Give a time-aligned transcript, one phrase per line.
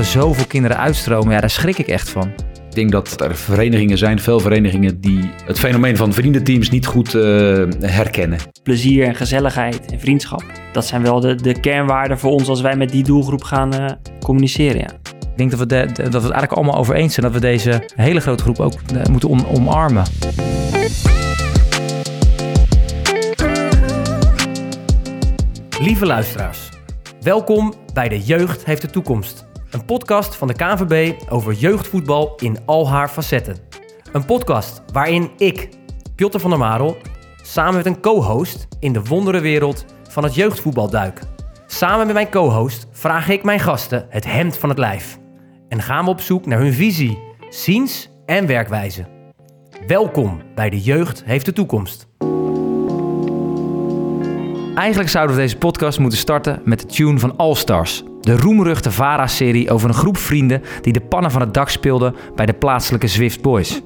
[0.00, 2.32] er zoveel kinderen uitstromen, ja, daar schrik ik echt van.
[2.68, 7.14] Ik denk dat er verenigingen zijn, veel verenigingen, die het fenomeen van vriendenteams niet goed
[7.14, 7.22] uh,
[7.80, 8.38] herkennen.
[8.62, 10.44] Plezier en gezelligheid en vriendschap.
[10.72, 13.86] Dat zijn wel de, de kernwaarden voor ons als wij met die doelgroep gaan uh,
[14.22, 14.80] communiceren.
[14.80, 14.88] Ja.
[15.20, 17.40] Ik denk dat we, de, dat we het eigenlijk allemaal over eens zijn dat we
[17.40, 20.04] deze hele grote groep ook uh, moeten om, omarmen.
[25.80, 26.58] Lieve luisteraars,
[27.20, 29.48] welkom bij De Jeugd heeft de toekomst.
[29.70, 33.56] Een podcast van de KNVB over jeugdvoetbal in al haar facetten.
[34.12, 35.68] Een podcast waarin ik,
[36.14, 36.96] Piotr van der Marel,
[37.42, 41.20] samen met een co-host in de wonderenwereld van het jeugdvoetbal duik.
[41.66, 45.18] Samen met mijn co-host vraag ik mijn gasten het hemd van het lijf.
[45.68, 49.06] En gaan we op zoek naar hun visie, ziens en werkwijze.
[49.86, 52.08] Welkom bij De Jeugd heeft de toekomst.
[54.74, 58.04] Eigenlijk zouden we deze podcast moeten starten met de tune van All Stars.
[58.20, 62.46] De roemruchte VARA-serie over een groep vrienden die de pannen van het dak speelden bij
[62.46, 63.80] de plaatselijke Zwift Boys.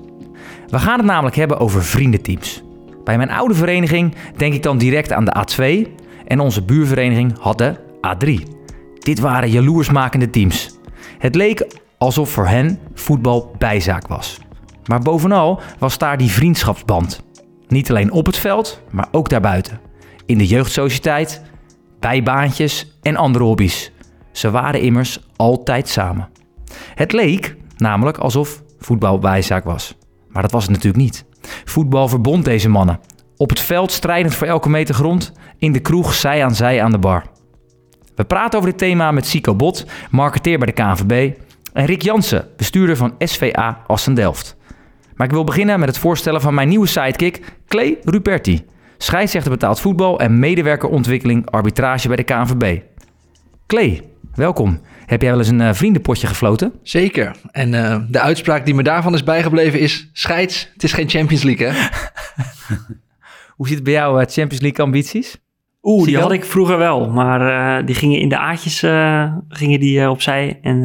[0.69, 2.63] We gaan het namelijk hebben over vriendenteams.
[3.05, 5.91] Bij mijn oude vereniging denk ik dan direct aan de A2
[6.27, 8.31] en onze buurvereniging had de A3.
[8.99, 10.79] Dit waren jaloersmakende teams.
[11.19, 11.67] Het leek
[11.99, 14.39] alsof voor hen voetbal bijzaak was.
[14.87, 17.23] Maar bovenal was daar die vriendschapsband.
[17.69, 19.81] Niet alleen op het veld, maar ook daarbuiten
[20.27, 21.43] in de jeugdsociëteit,
[22.01, 23.93] bijbaantjes en andere hobby's.
[24.37, 26.29] Ze waren immers altijd samen.
[26.95, 29.97] Het leek namelijk alsof voetbal bijzaak was.
[30.29, 31.25] Maar dat was het natuurlijk niet.
[31.65, 33.01] Voetbal verbond deze mannen.
[33.37, 36.91] Op het veld strijdend voor elke meter grond, in de kroeg zij aan zij aan
[36.91, 37.23] de bar.
[38.15, 41.37] We praten over dit thema met Sico Bot, marketeer bij de KNVB,
[41.73, 44.57] en Rick Jansen, bestuurder van SVA Assen-Delft.
[45.15, 48.65] Maar ik wil beginnen met het voorstellen van mijn nieuwe sidekick, Clay Ruperti
[49.05, 52.81] scheidsrechter betaald voetbal en medewerkerontwikkeling arbitrage bij de KNVB.
[53.67, 54.03] Klee,
[54.35, 54.81] welkom.
[55.07, 56.73] Heb jij wel eens een uh, vriendenpotje gefloten?
[56.83, 57.37] Zeker.
[57.51, 60.11] En uh, de uitspraak die me daarvan is bijgebleven is...
[60.13, 61.73] scheids, het is geen Champions League, hè?
[63.57, 65.43] Hoe zit het bij jou, uh, Champions League ambities?
[65.83, 67.11] Oeh, die had ik vroeger wel.
[67.11, 68.79] Maar die gingen in de aatjes
[69.49, 70.59] gingen die, opzij.
[70.63, 70.81] En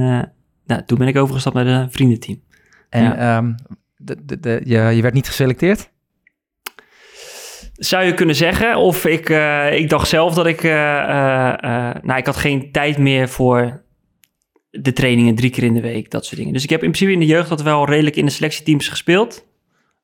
[0.65, 2.41] nou, toen ben ik overgestapt naar de vriendenteam.
[2.89, 3.37] En ja.
[3.37, 3.55] um,
[3.97, 5.91] de, de, de, je, je werd niet geselecteerd?
[7.79, 8.77] Zou je kunnen zeggen.
[8.77, 10.63] Of ik, uh, ik dacht zelf dat ik...
[10.63, 10.71] Uh,
[12.01, 13.83] nou, ik had geen tijd meer voor
[14.69, 16.11] de trainingen drie keer in de week.
[16.11, 16.53] Dat soort dingen.
[16.53, 19.45] Dus ik heb in principe in de jeugd dat wel redelijk in de selectieteams gespeeld.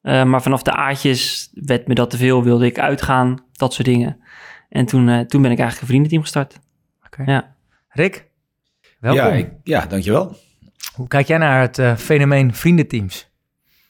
[0.01, 2.43] maar vanaf de aardjes werd me dat te veel.
[2.43, 3.43] Wilde ik uitgaan.
[3.51, 4.19] Dat soort dingen.
[4.69, 6.59] En toen, toen ben ik eigenlijk een vriendenteam gestart.
[7.05, 7.31] Oké.
[7.31, 7.55] Ja.
[7.89, 8.27] Rick,
[8.99, 9.23] welkom.
[9.25, 10.35] Ja, ik, ja, dankjewel.
[10.95, 13.33] Hoe kijk jij naar het fenomeen vriendenteams?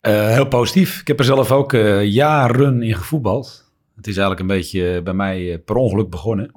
[0.01, 1.01] heel positief.
[1.01, 1.71] Ik heb er zelf ook
[2.01, 3.64] jaren in gevoetbald.
[4.05, 6.51] Het is eigenlijk een beetje bij mij eh, per ongeluk begonnen.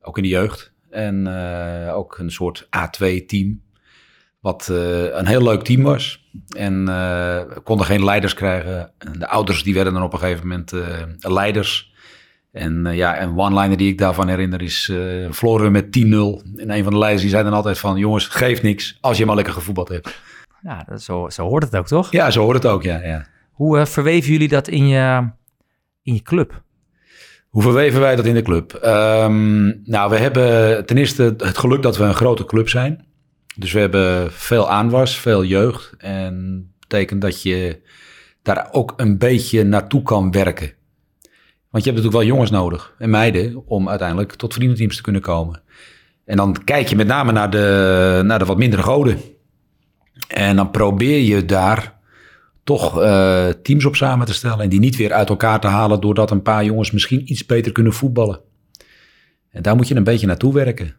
[0.00, 0.72] Ook in de jeugd.
[0.90, 3.62] En uh, ook een soort A2-team.
[4.40, 6.28] Wat uh, een heel leuk team was.
[6.56, 8.92] En uh, konden geen leiders krijgen.
[8.98, 10.72] En de ouders die werden dan op een gegeven moment
[11.18, 11.92] leiders.
[12.52, 14.84] En ja, een one-liner die ik daarvan herinner is...
[15.30, 16.60] verloren we met 10-0.
[16.60, 17.96] En een van de leiders die zei dan altijd van...
[17.98, 20.22] jongens, geef niks als je maar lekker gevoetbald hebt.
[20.62, 22.10] Ja, zo, zo hoort het ook, toch?
[22.10, 23.02] Ja, zo hoort het ook, ja.
[23.02, 23.26] ja.
[23.52, 25.28] Hoe verweven jullie dat in je
[26.04, 26.62] in je club?
[27.48, 28.80] Hoe verweven wij dat in de club?
[28.84, 33.06] Um, nou, we hebben ten eerste het geluk dat we een grote club zijn.
[33.56, 35.94] Dus we hebben veel aanwas, veel jeugd.
[35.98, 37.80] En dat betekent dat je
[38.42, 40.72] daar ook een beetje naartoe kan werken.
[41.70, 45.22] Want je hebt natuurlijk wel jongens nodig en meiden om uiteindelijk tot vriendenteams te kunnen
[45.22, 45.62] komen.
[46.24, 49.20] En dan kijk je met name naar de, naar de wat mindere goden.
[50.28, 51.98] En dan probeer je daar
[52.64, 54.60] toch uh, teams op samen te stellen.
[54.60, 57.72] En die niet weer uit elkaar te halen doordat een paar jongens misschien iets beter
[57.72, 58.40] kunnen voetballen.
[59.50, 60.94] En daar moet je een beetje naartoe werken.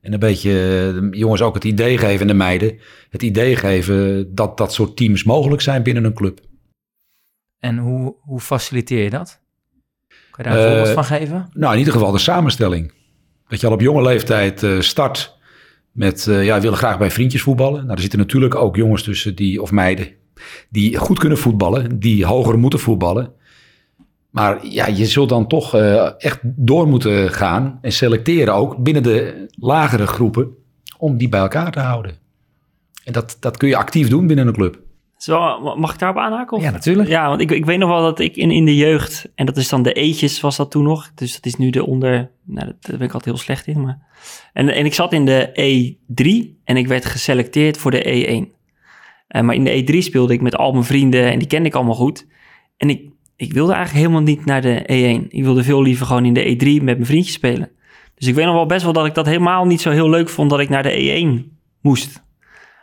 [0.00, 2.78] En een beetje de jongens ook het idee geven, en de meiden,
[3.10, 6.40] het idee geven dat dat soort teams mogelijk zijn binnen een club.
[7.58, 9.40] En hoe, hoe faciliteer je dat?
[10.30, 11.48] Kan je daar een uh, voorbeeld van geven?
[11.52, 12.92] Nou, in ieder geval de samenstelling.
[13.48, 15.36] Dat je al op jonge leeftijd uh, start
[15.92, 17.80] met, ja, willen graag bij vriendjes voetballen.
[17.80, 20.08] Nou, er zitten natuurlijk ook jongens tussen die, of meiden,
[20.68, 23.32] die goed kunnen voetballen, die hoger moeten voetballen.
[24.30, 29.02] Maar ja, je zult dan toch uh, echt door moeten gaan en selecteren ook binnen
[29.02, 30.48] de lagere groepen
[30.98, 32.12] om die bij elkaar te houden.
[33.04, 34.80] En dat, dat kun je actief doen binnen een club.
[35.16, 36.56] Zo, mag ik daarop aanhaken?
[36.56, 36.62] Of?
[36.62, 37.08] Ja, natuurlijk.
[37.08, 39.56] Ja, want ik, ik weet nog wel dat ik in, in de jeugd, en dat
[39.56, 41.10] is dan de eetjes was dat toen nog.
[41.14, 43.80] Dus dat is nu de onder, nou, daar ben ik altijd heel slecht in.
[43.80, 43.98] Maar,
[44.52, 48.57] en, en ik zat in de E3 en ik werd geselecteerd voor de E1.
[49.28, 51.74] Uh, maar in de E3 speelde ik met al mijn vrienden en die kende ik
[51.74, 52.26] allemaal goed.
[52.76, 53.02] En ik,
[53.36, 55.28] ik wilde eigenlijk helemaal niet naar de E1.
[55.28, 57.70] Ik wilde veel liever gewoon in de E3 met mijn vriendjes spelen.
[58.14, 60.28] Dus ik weet nog wel best wel dat ik dat helemaal niet zo heel leuk
[60.28, 62.22] vond dat ik naar de E1 moest.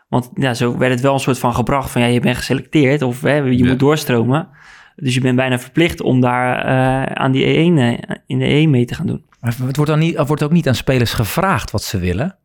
[0.10, 3.02] Want ja, zo werd het wel een soort van gebracht van ja, je bent geselecteerd
[3.02, 3.66] of hè, je Ja.
[3.70, 4.48] moet doorstromen.
[4.96, 8.70] Dus je bent bijna verplicht om daar eh, aan die E1 eh, in de E1
[8.70, 9.24] mee te gaan doen.
[9.40, 12.38] Maar het wordt, dan niet, het wordt ook niet aan spelers gevraagd wat ze willen.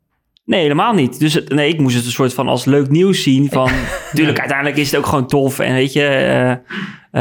[0.51, 1.19] Nee, helemaal niet.
[1.19, 3.49] Dus het- nee, ik moest het een soort van als leuk nieuws zien.
[3.51, 3.71] Van,
[4.15, 5.59] Tuurlijk, uiteindelijk is het ook gewoon tof.
[5.59, 6.51] En weet je, eh,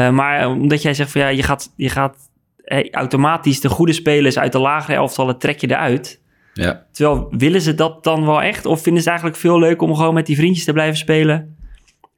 [0.06, 2.16] eh, maar omdat jij zegt van ja, je gaat, je gaat
[2.64, 6.20] eh, automatisch de goede spelers uit de lagere elftallen trek je eruit.
[6.54, 6.86] Ja.
[6.92, 8.66] Terwijl, willen ze dat dan wel echt?
[8.66, 11.54] Of vinden ze het eigenlijk veel leuk om gewoon met die vriendjes te blijven spelen?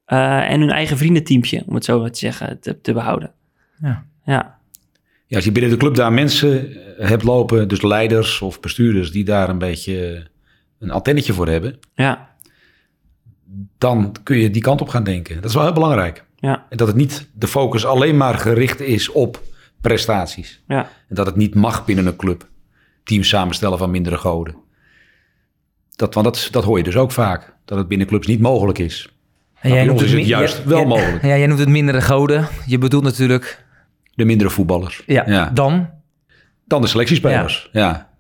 [0.07, 3.33] en hun eigen vriendenteampje, om het zo maar te zeggen, te, te behouden.
[3.83, 4.05] Ja.
[4.25, 4.59] Ja,
[5.27, 9.25] Ja, als je binnen de club daar mensen hebt lopen, dus leiders of bestuurders die
[9.25, 10.27] daar een beetje
[10.83, 12.31] een antennetje voor hebben, ja,
[13.79, 15.35] dan kun je die kant op gaan denken.
[15.35, 16.25] Dat is wel heel belangrijk.
[16.37, 19.43] ja, En dat het niet de focus alleen maar gericht is op
[19.81, 20.63] prestaties.
[20.69, 20.89] ja.
[21.09, 22.49] En dat het niet mag binnen een club.
[23.05, 24.55] Teams samenstellen van mindere goden.
[25.97, 27.55] Dat, want dat, dat hoor je dus ook vaak.
[27.65, 29.09] Dat het binnen clubs niet mogelijk is.
[29.61, 31.23] En bij ons is het juist ja, wel ja, mogelijk.
[31.23, 32.49] Ja, jij noemt het mindere goden.
[32.67, 33.65] Je bedoelt natuurlijk,
[34.15, 35.03] De mindere voetballers.
[35.07, 35.91] ja, dan.
[36.65, 37.69] Dan de selectiespelers.
[37.73, 38.12] Ja.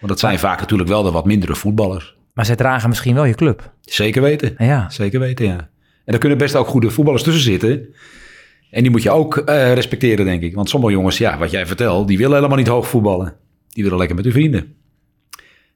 [0.00, 2.16] Want dat zijn vaak natuurlijk wel de wat mindere voetballers.
[2.34, 3.72] Maar zij dragen misschien wel je club.
[3.80, 4.54] Zeker weten.
[4.58, 5.56] Ja, Zeker weten, ja.
[6.04, 7.94] En daar kunnen best ook goede voetballers tussen zitten.
[8.70, 10.54] En die moet je ook eh, respecteren, denk ik.
[10.54, 13.36] Want sommige jongens, ja, wat jij vertelt, die willen helemaal niet hoog voetballen.
[13.68, 14.74] Die willen lekker met hun vrienden.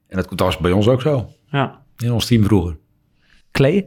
[0.07, 1.29] En dat was bij ons ook zo.
[1.49, 1.83] ja.
[1.97, 2.77] In ons team vroeger.
[3.51, 3.85] Klee,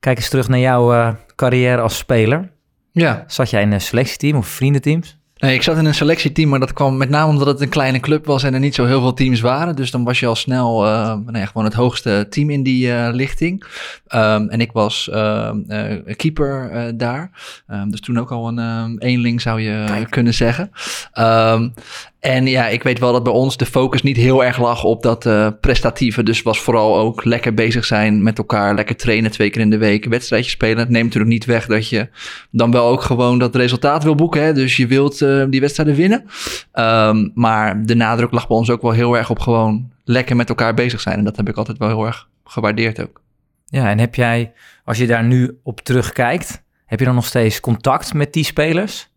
[0.00, 2.52] kijk eens terug naar jouw eh, carrière als speler.
[2.90, 5.18] Ja, Zat jij in een selectieteam of vriendenteams?
[5.44, 8.00] Nee, ik zat in een selectieteam, maar dat kwam met name omdat het een kleine
[8.00, 9.76] club was en er niet zo heel veel teams waren.
[9.76, 12.92] Dus dan was je al snel eh, nou ja, gewoon het hoogste team in die
[12.92, 13.64] eh, lichting.
[14.14, 17.30] Ehm, en ik was ehm, eh, keeper eh, daar.
[17.66, 20.70] Ehm, dus toen ook al een ehm, eenling zou je kunnen zeggen.
[21.12, 21.68] Ehm,
[22.20, 25.02] en ja, ik weet wel dat bij ons de focus niet heel erg lag op
[25.02, 25.28] dat
[25.60, 26.22] prestatieve.
[26.22, 28.74] Dus was vooral ook lekker bezig zijn met elkaar.
[28.74, 30.04] Lekker trainen twee keer in de week.
[30.04, 30.78] Wedstrijdjes spelen.
[30.78, 32.08] Het neemt natuurlijk niet weg dat je
[32.50, 34.42] dan wel ook gewoon dat resultaat wil boeken.
[34.42, 34.52] Hè?
[34.52, 36.24] Dus je wilt eh, die wedstrijden winnen.
[36.72, 40.48] Ehm, maar de nadruk lag bij ons ook wel heel erg op gewoon lekker met
[40.48, 41.18] elkaar bezig zijn.
[41.18, 43.22] En dat heb ik altijd wel heel erg gewaardeerd ook.
[43.66, 44.52] Ja, en heb jij,
[44.84, 49.12] als je daar nu op terugkijkt, heb je dan nog steeds contact met die spelers?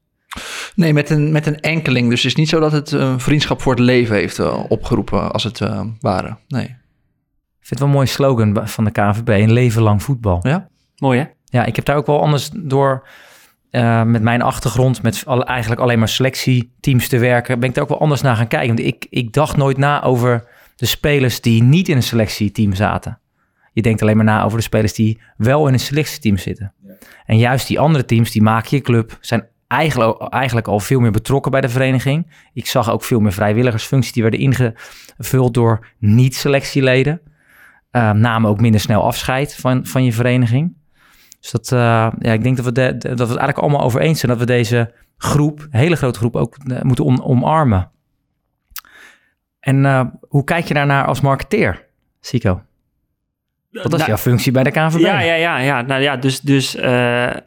[0.76, 2.10] Nee, met een, met een enkeling.
[2.10, 5.32] Dus het is niet zo dat het een vriendschap voor het leven heeft eh, opgeroepen
[5.32, 6.40] als het eh, waren.
[6.48, 6.64] Nee.
[6.64, 10.40] Ik vind het wel een mooie slogan van de KNVB, een leven lang voetbal.
[10.42, 10.68] Ja?
[10.98, 11.26] Mooi hè?
[11.44, 13.08] Ja, ik heb daar ook wel anders door,
[13.70, 17.90] eh, met mijn achtergrond, met eigenlijk alleen maar selectieteams te werken, ben ik daar ook
[17.90, 18.76] wel anders naar gaan kijken.
[18.76, 23.20] Want ik, ik dacht nooit na over de spelers die niet in een selectieteam zaten.
[23.74, 26.74] Je denkt alleen maar na over de spelers die wel in een selectieteam zitten.
[27.26, 31.12] En juist die andere teams, die maken je club, zijn eigenlijk, eigenlijk al veel meer
[31.12, 32.28] betrokken bij de vereniging.
[32.54, 37.22] Ik zag ook veel meer vrijwilligersfuncties die werden ingevuld door niet-selectieleden.
[37.92, 40.76] Eh, namen ook minder snel afscheid van, van je vereniging.
[41.40, 41.80] Dus dat, eh,
[42.20, 44.40] ja, ik denk dat we, de, dat we het eigenlijk allemaal over eens zijn dat
[44.42, 47.92] we deze groep, hele grote groep, ook eh, moeten om- omarmen.
[49.60, 51.86] En eh, hoe kijk je daarnaar als marketeer,
[52.20, 52.62] Sico?
[53.72, 55.00] Wat is Nou, jouw functie bij de KNVB?
[55.00, 55.82] Ja, ja, ja, ja.
[55.82, 56.78] Nou ja, dus, dus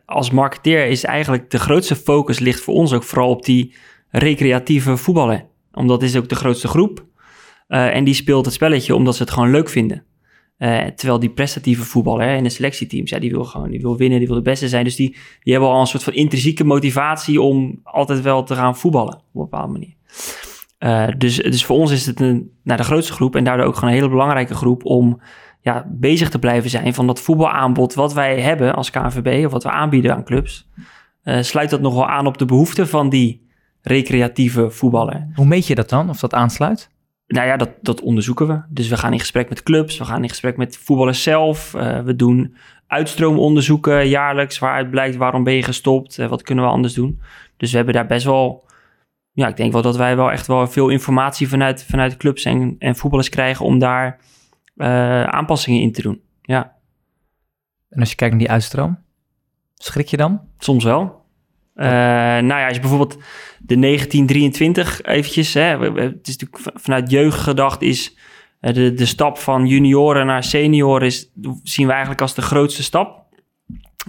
[0.07, 3.77] als marketeer is eigenlijk de grootste focus ligt voor ons ook vooral op die
[4.09, 5.47] recreatieve voetballen.
[5.73, 7.05] Omdat is ook de grootste groep.
[7.69, 10.05] En die speelt het spelletje omdat ze het gewoon leuk vinden.
[10.61, 13.97] Eh, terwijl die prestatieve voetballer hè, in de selectieteams, ja, die wil gewoon die wil
[13.97, 14.85] winnen, die wil de beste zijn.
[14.85, 18.77] Dus die, die hebben al een soort van intrinsieke motivatie om altijd wel te gaan
[18.77, 19.95] voetballen op een bepaalde manier.
[20.79, 23.75] Eh, dus, dus voor ons is het een, nou, de grootste groep en daardoor ook
[23.75, 25.21] gewoon een hele belangrijke groep om
[25.61, 29.63] ja, bezig te blijven zijn van dat voetbalaanbod wat wij hebben als KNVB of wat
[29.63, 30.69] we aanbieden aan clubs.
[31.23, 33.49] eh, sluit dat nog wel aan op de behoeften van die
[33.83, 35.29] recreatieve voetballer?
[35.35, 36.91] Hoe meet je dat dan, of dat aansluit?
[37.31, 38.61] Nou ja, dat, dat onderzoeken we.
[38.69, 41.75] Dus we gaan in gesprek met clubs, we gaan in gesprek met voetballers zelf.
[41.75, 42.57] eh, we doen
[42.87, 47.21] uitstroomonderzoeken jaarlijks waaruit blijkt waarom ben je gestopt, eh, wat kunnen we anders doen.
[47.57, 48.65] Dus we hebben daar best wel,
[49.33, 52.77] ja, ik denk wel dat wij wel echt wel veel informatie vanuit, vanuit clubs en,
[52.79, 54.21] en voetballers krijgen om daar
[54.77, 56.21] eh, aanpassingen in te doen.
[56.43, 56.77] Ja,
[57.89, 58.99] En als je kijkt naar die uitstroom,
[59.75, 60.41] schrik je dan?
[60.59, 61.20] soms wel.
[61.81, 63.19] Eh, nou ja, als je bijvoorbeeld
[63.59, 68.17] de 1923 eventjes, hè, het is natuurlijk vanuit jeugd gedacht, is
[68.61, 71.31] eh, de, de stap van junioren naar senioren is,
[71.63, 73.25] zien we eigenlijk als de grootste stap.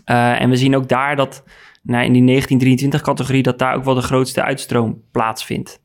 [0.05, 1.43] Eh, en we zien ook daar dat,
[1.83, 5.79] nou, in die 1923 categorie, dat daar ook wel de grootste uitstroom plaatsvindt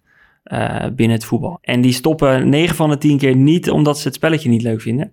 [0.93, 1.59] binnen het voetbal.
[1.61, 4.81] En die stoppen 9 van de 10 keer niet omdat ze het spelletje niet leuk
[4.81, 5.13] vinden.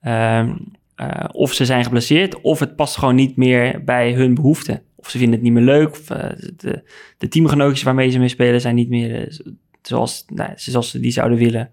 [0.00, 0.52] Ehm,
[0.94, 4.82] eh, of ze zijn geblesseerd, of het past gewoon niet meer bij hun behoeften.
[5.04, 6.82] Of ze vinden het niet meer leuk, of eh, de,
[7.18, 9.38] de teamgenootjes waarmee ze mee spelen zijn niet meer eh,
[9.82, 11.70] zoals, nou, zoals ze die zouden willen.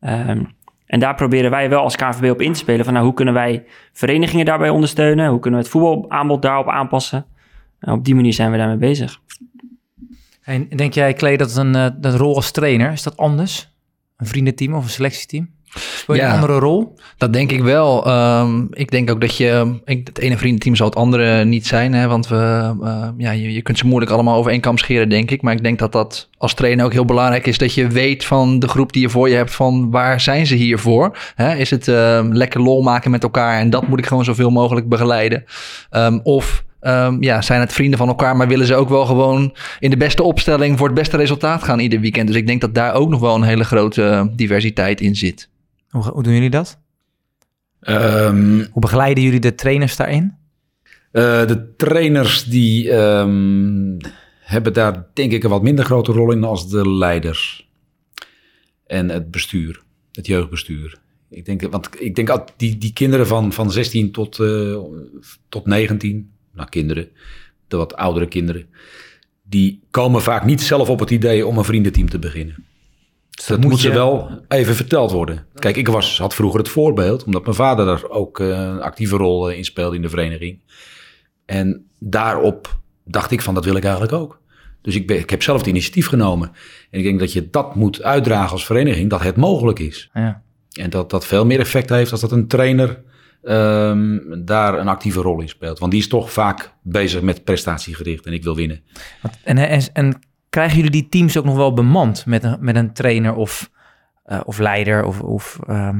[0.00, 0.44] Ehm,
[0.86, 2.84] En daar proberen wij wel als KNVB op in te spelen.
[2.84, 5.28] Van nou, hoe kunnen wij verenigingen daarbij ondersteunen?
[5.28, 7.26] Hoe kunnen we het voetbalaanbod daarop aanpassen?
[7.78, 9.20] En op die manier zijn we daarmee bezig.
[10.42, 13.72] En denk jij, Klee, dat een, uh, dat rol als trainer, is dat anders?
[14.16, 15.50] Een vriendenteam of een selectieteam?
[15.74, 16.28] Speel je Ja.
[16.28, 16.94] een andere rol?
[17.18, 18.06] Dat denk ik wel.
[18.06, 19.74] Ehm, ik denk ook dat je...
[19.84, 21.92] Ik, het ene vriendenteam zal het andere niet zijn.
[21.94, 25.08] Hè, want we, eh, ja, je, je kunt ze moeilijk allemaal over één kam scheren,
[25.08, 25.42] denk ik.
[25.42, 27.58] Maar ik denk dat dat als trainer ook heel belangrijk is...
[27.58, 29.54] dat je weet van de groep die je voor je hebt...
[29.54, 31.16] van waar zijn ze hier voor?
[31.34, 33.58] Hè, is het ehm, lekker lol maken met elkaar...
[33.58, 35.44] en dat moet ik gewoon zoveel mogelijk begeleiden?
[35.90, 36.64] Ehm, of...
[36.80, 39.96] ehm, ja, zijn het vrienden van elkaar, maar willen ze ook wel gewoon in de
[39.96, 42.26] beste opstelling voor het beste resultaat gaan ieder weekend.
[42.26, 45.48] Dus ik denk dat daar ook nog wel een hele grote eh, diversiteit in zit.
[45.94, 46.78] Hoe, hoe doen jullie dat?
[47.80, 50.34] Ehm, Hoe begeleiden jullie de trainers daarin?
[51.10, 53.98] Eh, de trainers die ehm,
[54.40, 57.68] hebben daar denk ik een wat minder grote rol in als de leiders.
[58.86, 59.82] En het bestuur,
[60.12, 60.98] het jeugdbestuur.
[61.30, 64.78] Ik denk, want ik denk dat die, die kinderen van, van 16 tot, eh,
[65.48, 67.08] tot 19, nou kinderen,
[67.68, 68.66] de wat oudere kinderen,
[69.42, 72.64] die komen vaak niet zelf op het idee om een vriendenteam te beginnen.
[73.34, 75.46] Dus Dat moet, ze wel even verteld worden.
[75.54, 79.16] Kijk, ik was, had vroeger het voorbeeld, omdat mijn vader daar ook eh, een actieve
[79.16, 80.60] rol eh, in speelde in de vereniging.
[81.46, 84.40] En daarop dacht ik van, dat wil ik eigenlijk ook.
[84.82, 86.52] Dus ik, ben, ik heb zelf het initiatief genomen.
[86.90, 90.10] En ik denk dat je dat moet uitdragen als vereniging, dat het mogelijk is.
[90.14, 90.42] Ja.
[90.72, 93.02] En dat dat veel meer effect heeft als dat een trainer
[93.42, 95.78] ehm, daar een actieve rol in speelt.
[95.78, 98.82] Want die is toch vaak bezig met prestatiegericht en ik wil winnen.
[99.42, 100.20] En, en, en
[100.54, 103.70] krijgen jullie die teams ook nog wel bemand met een, met een trainer of,
[104.24, 105.04] eh, of leider?
[105.04, 105.96] Of, of, ehm,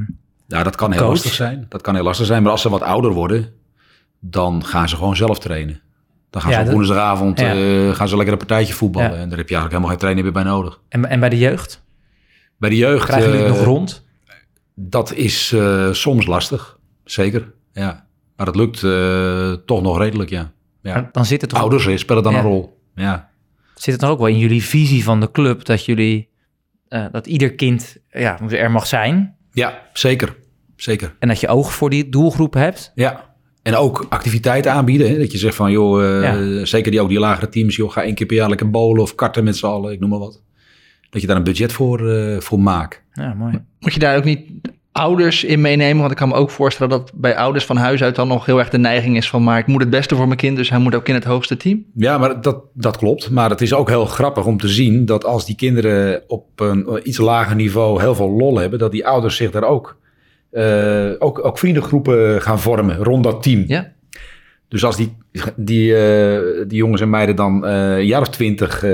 [0.49, 1.11] Nou, dat kan heel Coach?
[1.13, 1.67] lastig zijn.
[1.69, 2.43] Dat kan heel lastig zijn.
[2.43, 3.53] Maar als ze wat ouder worden,
[4.21, 5.81] dan gaan ze gewoon zelf trainen.
[6.31, 7.55] Dan gaan Ja, ze op dat- woensdagavond ja.
[7.55, 9.11] eh, gaan ze lekker een partijtje voetballen.
[9.11, 9.17] Ja.
[9.17, 10.81] En daar heb je eigenlijk helemaal geen trainer meer bij nodig.
[10.89, 11.83] en, en bij de jeugd?
[12.57, 14.05] Bij de jeugd, Krijgen jullie het eh, nog rond?
[14.75, 15.57] dat is
[15.91, 16.79] soms lastig.
[17.05, 18.07] Zeker, ja.
[18.37, 18.79] Maar het lukt
[19.67, 20.53] toch nog redelijk, ja.
[20.83, 20.95] ja.
[20.95, 22.39] Dan- Dan zit het, toch, Ouders spelen dan Ja.
[22.39, 22.81] een rol.
[22.95, 23.33] Ja.
[23.85, 26.29] Zit het toch ook wel in jullie visie van de club dat jullie
[26.89, 30.37] eh, dat ieder kind ja, er mag zijn ja, zeker.
[30.77, 31.15] Zeker.
[31.19, 32.93] en dat je oog voor die doelgroep hebt?
[32.95, 33.33] Ja.
[33.63, 35.09] En ook activiteiten aanbieden.
[35.09, 35.19] Hè?
[35.19, 38.15] Dat je zegt van, joh, eh, zeker die, ook die lagere teams, joh, ga één
[38.15, 40.43] keer per jaar lekker bowlen of karten met z'n allen, ik noem maar wat.
[41.11, 43.03] Dat je daar een budget voor, eh, voor maakt.
[43.13, 43.65] Ja, mooi.
[43.79, 44.51] Moet je daar ook niet
[44.95, 45.99] ouders in meenemen?
[45.99, 48.59] Want ik kan me ook voorstellen dat bij ouders van huis uit dan nog heel
[48.59, 49.43] erg de neiging is van...
[49.43, 51.57] maar ik moet het beste voor mijn kind, dus hij moet ook in het hoogste
[51.57, 51.85] team.
[51.95, 53.31] Ja, maar dat, dat klopt.
[53.31, 57.01] Maar het is ook heel grappig om te zien dat als die kinderen op een
[57.03, 59.97] iets lager niveau heel veel lol hebben, dat die ouders zich daar ook,
[60.51, 63.65] eh, ook, ook vriendengroepen gaan vormen rond dat team.
[63.67, 63.93] Ja.
[64.75, 65.17] Dus als die,
[65.57, 68.93] die, eh, die jongens en meiden dan eh, een jaar of twintig eh,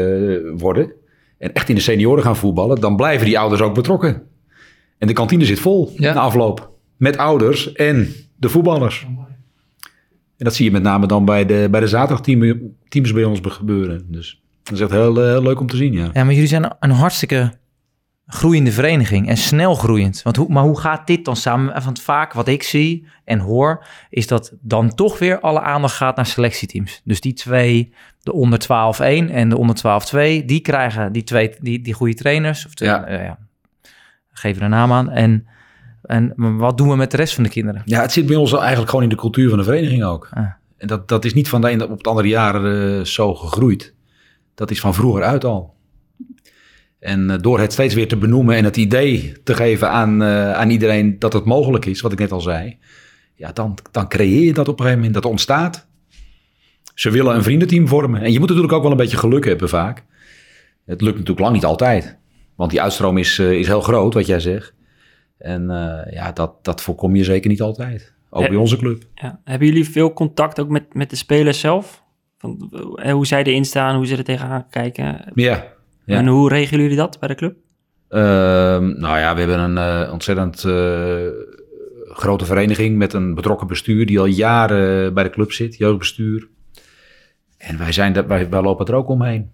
[0.57, 0.93] worden
[1.39, 4.23] en echt in de senioren gaan voetballen, dan blijven die ouders ook betrokken.
[5.01, 6.15] En de kantine zit vol Ja.
[6.15, 6.71] na afloop.
[6.97, 9.07] Met ouders en de voetballers.
[10.37, 14.05] En dat zie je met name dan bij de, bij de zaterdagteams bij ons gebeuren.
[14.09, 16.11] Dus dat is echt heel, eh, heel leuk om te zien, ja.
[16.13, 17.53] Ja, maar jullie zijn een hartstikke
[18.27, 20.23] groeiende vereniging en snel groeiend.
[20.23, 21.83] Want hoe, maar hoe gaat dit dan samen?
[21.85, 26.17] Want vaak wat ik zie en hoor, is dat dan toch weer alle aandacht gaat
[26.17, 27.01] naar selectieteams.
[27.05, 27.93] Dus die twee,
[28.23, 32.67] de onder 12-1 en de onder 12-2, die krijgen die twee, die, die goede trainers.
[32.67, 33.05] Of de, Ja.
[33.05, 33.39] eh, ja,
[34.33, 35.11] geef er een naam aan.
[35.11, 35.47] En,
[36.03, 37.83] en wat doen we met de rest van de kinderen?
[37.85, 40.29] Ja, het zit bij ons eigenlijk gewoon in de cultuur van de vereniging ook.
[40.33, 40.47] Ah.
[40.77, 43.95] En dat, dat is niet van de ene op het andere jaar eh, zo gegroeid.
[44.55, 45.75] Dat is van vroeger uit al.
[46.99, 50.53] En eh, door het steeds weer te benoemen en het idee te geven aan, eh,
[50.53, 52.79] aan iedereen dat het mogelijk is, wat ik net al zei.
[53.35, 55.23] Ja, dan, dan creëer je dat op een gegeven moment.
[55.23, 55.87] Dat ontstaat.
[56.95, 58.23] Ze willen een vriendenteam vormen.
[58.23, 60.05] En je moet natuurlijk ook wel een beetje geluk hebben vaak.
[60.85, 62.19] Het lukt natuurlijk lang niet altijd.
[62.61, 64.75] Want die uitstroom is, eh, is heel groot, wat jij zegt.
[65.39, 68.15] En eh, ja, dat, dat voorkom je zeker niet altijd.
[68.31, 69.03] Ook bij onze club.
[69.15, 69.41] Ja.
[69.45, 72.03] Hebben jullie veel contact ook met, met de spelers zelf?
[72.39, 75.33] Van, eh, hoe zij erin staan, hoe ze er tegenaan kijken?
[75.35, 75.67] Ja.
[76.05, 76.17] Ja.
[76.17, 77.57] En hoe regelen jullie dat bij de club?
[78.09, 80.61] Ehm, nou ja, we hebben een ontzettend
[82.05, 86.49] grote vereniging met een betrokken bestuur die al jaren bij de club zit, jeugdbestuur.
[87.57, 89.51] En wij, zijn dat, wij, wij lopen er ook omheen.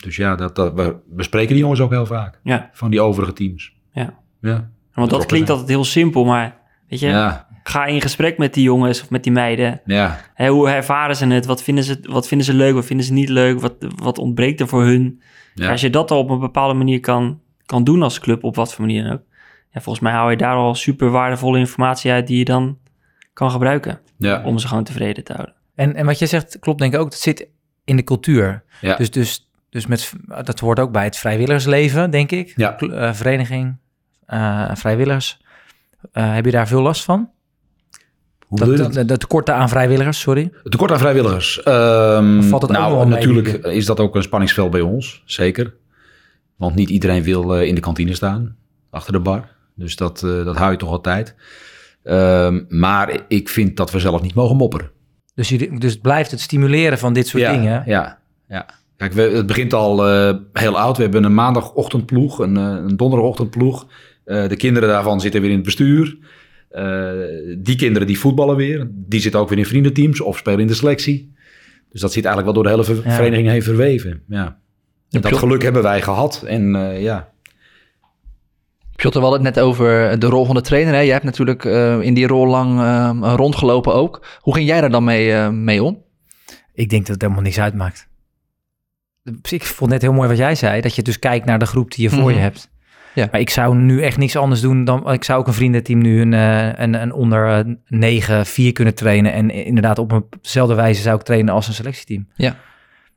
[0.00, 3.32] Dus ja, dat, dat, we bespreken die jongens ook heel vaak, Ja, van die overige
[3.32, 3.74] teams.
[3.92, 4.14] ja.
[4.40, 6.56] Ja, Want dat Betrokken klinkt altijd heel simpel, maar
[6.88, 9.80] weet je, ja, ga in gesprek met die jongens of met die meiden.
[9.84, 10.20] ja.
[10.34, 11.46] Hè, hoe ervaren ze het?
[11.46, 12.74] Wat vinden ze, wat vinden ze leuk?
[12.74, 13.60] Wat vinden ze niet leuk?
[13.60, 15.22] Wat, wat ontbreekt er voor hun?
[15.54, 15.70] ja.
[15.70, 18.74] Als je dat al op een bepaalde manier kan, kan doen als club, op wat
[18.74, 19.22] voor manier dan ook.
[19.70, 22.78] Ja, volgens mij haal je daar al super waardevolle informatie uit die je dan
[23.32, 24.42] kan gebruiken ja.
[24.44, 25.54] om ze gewoon tevreden te houden.
[25.74, 27.48] En, en wat jij zegt klopt denk ik ook, dat zit
[27.84, 28.64] in de cultuur.
[28.80, 28.96] Ja.
[28.96, 30.12] Dus, dus, dus met,
[30.44, 32.52] dat hoort ook bij het vrijwilligersleven, denk ik.
[32.56, 32.78] Ja.
[32.78, 33.76] Eh, vereniging,
[34.26, 35.40] eh, vrijwilligers.
[36.12, 37.30] Eh, heb je daar veel last van?
[38.46, 39.20] Hoe dat, dat?
[39.20, 40.50] tekorten aan vrijwilligers, sorry.
[40.62, 41.62] Het tekort aan vrijwilligers.
[41.62, 45.74] Ehm, valt het nou, mee, natuurlijk is dat ook een spanningsveld bij ons, zeker.
[46.56, 48.56] Want niet iedereen wil in de kantine staan,
[48.90, 49.48] achter de bar.
[49.74, 51.34] Dus dat, dat hou je toch altijd.
[52.02, 54.90] Ehm, maar ik vind dat we zelf niet mogen mopperen.
[55.34, 57.82] Dus, je, dus het blijft het stimuleren van dit soort ja, dingen.
[57.86, 58.66] Ja, ja.
[58.98, 60.96] Kijk, we, het begint al eh, heel oud.
[60.96, 63.86] We hebben een maandagochtendploeg, een, eh, een donderdagochtendploeg.
[64.24, 66.18] Eh, de kinderen daarvan zitten weer in het bestuur.
[66.68, 67.10] Eh,
[67.58, 68.88] die kinderen die voetballen weer.
[68.90, 71.32] Die zitten ook weer in vriendenteams of spelen in de selectie.
[71.92, 73.16] Dus dat zit eigenlijk wel door de hele ver- Ja.
[73.16, 74.22] vereniging heen verweven.
[74.28, 74.58] Ja.
[75.08, 76.42] Dat geluk hebben wij gehad.
[76.46, 77.28] En eh, ja,
[78.96, 80.92] Piotr, we hadden het net over de rol van de trainer.
[80.94, 81.00] Hè?
[81.00, 84.26] Jij hebt natuurlijk eh, in die rol lang eh, rondgelopen ook.
[84.40, 86.02] Hoe ging jij daar dan mee, eh, mee om?
[86.74, 88.08] Ik denk dat het helemaal niks uitmaakt.
[89.50, 91.90] Ik vond net heel mooi wat jij zei, dat je dus kijkt naar de groep
[91.90, 92.34] die je voor Mhm.
[92.34, 92.70] je hebt.
[93.14, 93.28] Ja.
[93.30, 95.12] Maar ik zou nu echt niks anders doen dan...
[95.12, 98.94] Ik zou ook een vriendenteam nu een, eh, een, een onder eh, 9, 4 kunnen
[98.94, 99.32] trainen.
[99.32, 102.28] En inderdaad op eenzelfde wijze zou ik trainen als een selectieteam.
[102.34, 102.56] Ja.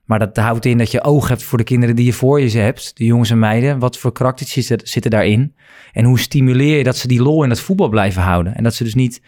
[0.06, 2.60] Maar dat houdt in dat je oog hebt voor de kinderen die je voor je
[2.60, 2.98] hebt.
[2.98, 3.80] De jongens en meiden.
[3.80, 4.52] Wat voor karakters
[4.84, 5.56] zitten, daarin?
[5.94, 8.56] En hoe stimuleer je dat ze die lol in het voetbal blijven houden?
[8.56, 9.22] En dat ze dus niet...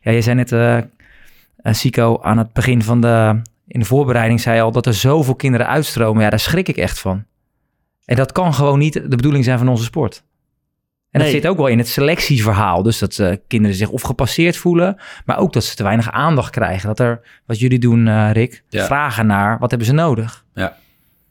[0.00, 0.82] Ja, je zei net, eh eh,
[1.72, 3.40] Sico, aan het begin van de...
[3.66, 6.22] In de voorbereiding zei al dat er zoveel kinderen uitstromen.
[6.22, 7.24] Ja, daar schrik ik echt van.
[8.04, 10.24] En dat kan gewoon niet de bedoeling zijn van onze sport.
[11.10, 11.40] En dat Nee.
[11.40, 12.82] zit ook wel in het selectieverhaal.
[12.82, 16.50] Dus dat eh, kinderen zich of gepasseerd voelen, maar ook dat ze te weinig aandacht
[16.50, 16.86] krijgen.
[16.88, 18.84] Dat er, wat jullie doen, eh, Rick, Ja.
[18.86, 20.44] vragen naar wat hebben ze nodig.
[20.54, 20.76] Ja,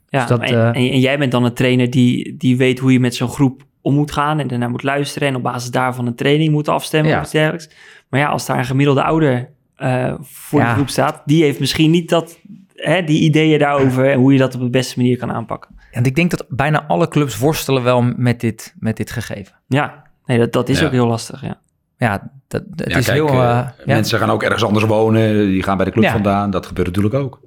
[0.10, 2.92] Dus dat, en, eh, en, en jij bent dan een trainer die, die weet hoe
[2.92, 6.08] je met zo'n groep om moet gaan en daarna moet luisteren en op basis daarvan
[6.08, 7.18] een training moet afstemmen Ja.
[7.18, 7.70] of iets dergelijks.
[8.10, 10.68] Maar ja, als daar een gemiddelde ouder eh, voor Ja.
[10.68, 12.39] de groep staat, die heeft misschien niet dat,
[12.75, 15.75] hè, die ideeën daarover en hoe je dat op de beste manier kan aanpakken.
[15.92, 19.56] En ik denk dat bijna alle clubs worstelen wel met dit, met dit gegeven.
[19.68, 20.86] Ja, nee, dat, dat is Ja.
[20.86, 21.62] ook heel lastig, ja.
[21.98, 23.27] Ja, dat, dat ja is kijk, heel...
[23.27, 23.72] eh, eh, ja.
[23.86, 25.48] mensen gaan ook ergens anders wonen.
[25.48, 26.12] Die gaan bij de club Ja.
[26.12, 26.50] vandaan.
[26.51, 27.40] Dat gebeurt natuurlijk ook.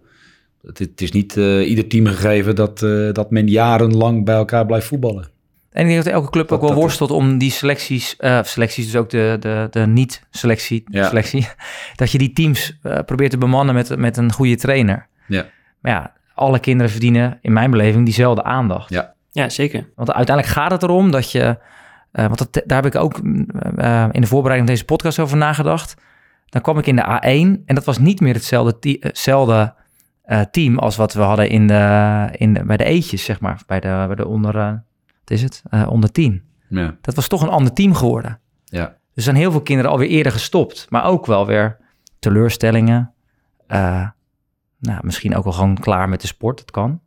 [0.67, 4.67] Het, het is niet eh, ieder team gegeven dat, eh, dat men jarenlang bij elkaar
[4.67, 5.29] blijft voetballen.
[5.77, 8.97] En ik denk dat elke club ook wel worstelt om die selecties, eh, selecties dus
[8.97, 11.09] ook de, de, de niet-selectie, Ja.
[11.09, 11.49] selectie,
[11.97, 15.07] dat je die teams eh, probeert te bemannen met, met een goede trainer.
[15.27, 15.47] Ja.
[15.81, 18.91] Maar ja, alle kinderen verdienen in mijn beleving diezelfde aandacht.
[18.91, 19.15] Ja.
[19.31, 19.89] Ja, zeker.
[19.95, 21.59] Want uiteindelijk gaat het erom dat je,
[22.13, 25.19] eh, want dat, daar heb ik ook mm, eh, in de voorbereiding van deze podcast
[25.19, 25.95] over nagedacht.
[26.49, 29.75] Dan kwam ik in de A1 en dat was niet meer hetzelfde,
[30.23, 33.63] eh, team als wat we hadden in de, in de, bij de eetjes, zeg maar,
[33.67, 34.85] bij de, bij de onder,
[35.27, 36.97] wat is het, Eh, onder 10 Ja.
[37.01, 38.41] dat was toch een ander team geworden.
[38.65, 38.85] Ja.
[38.87, 40.87] Dus er zijn heel veel kinderen alweer eerder gestopt.
[40.91, 41.77] Maar ook wel weer
[42.19, 43.13] teleurstellingen.
[43.67, 44.09] Eh,
[44.79, 46.59] nou, misschien ook wel gewoon klaar met de sport.
[46.59, 47.01] Dat kan.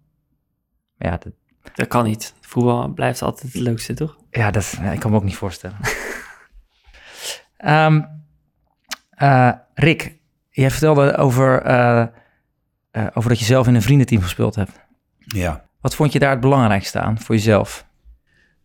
[0.98, 1.34] Maar Ja, dat,
[1.74, 2.34] Dat kan niet.
[2.42, 4.18] Voetbal blijft altijd het leukste, toch?
[4.32, 5.78] ja, dat, ja, ik kan me ook niet voorstellen.
[7.58, 8.02] Ehm,
[9.10, 10.16] eh, Rick,
[10.50, 12.02] jij vertelde over, eh,
[12.92, 14.80] eh, over dat je zelf in een vriendenteam gespeeld hebt.
[15.18, 15.68] ja.
[15.82, 17.88] Wat vond je daar het belangrijkste aan voor jezelf?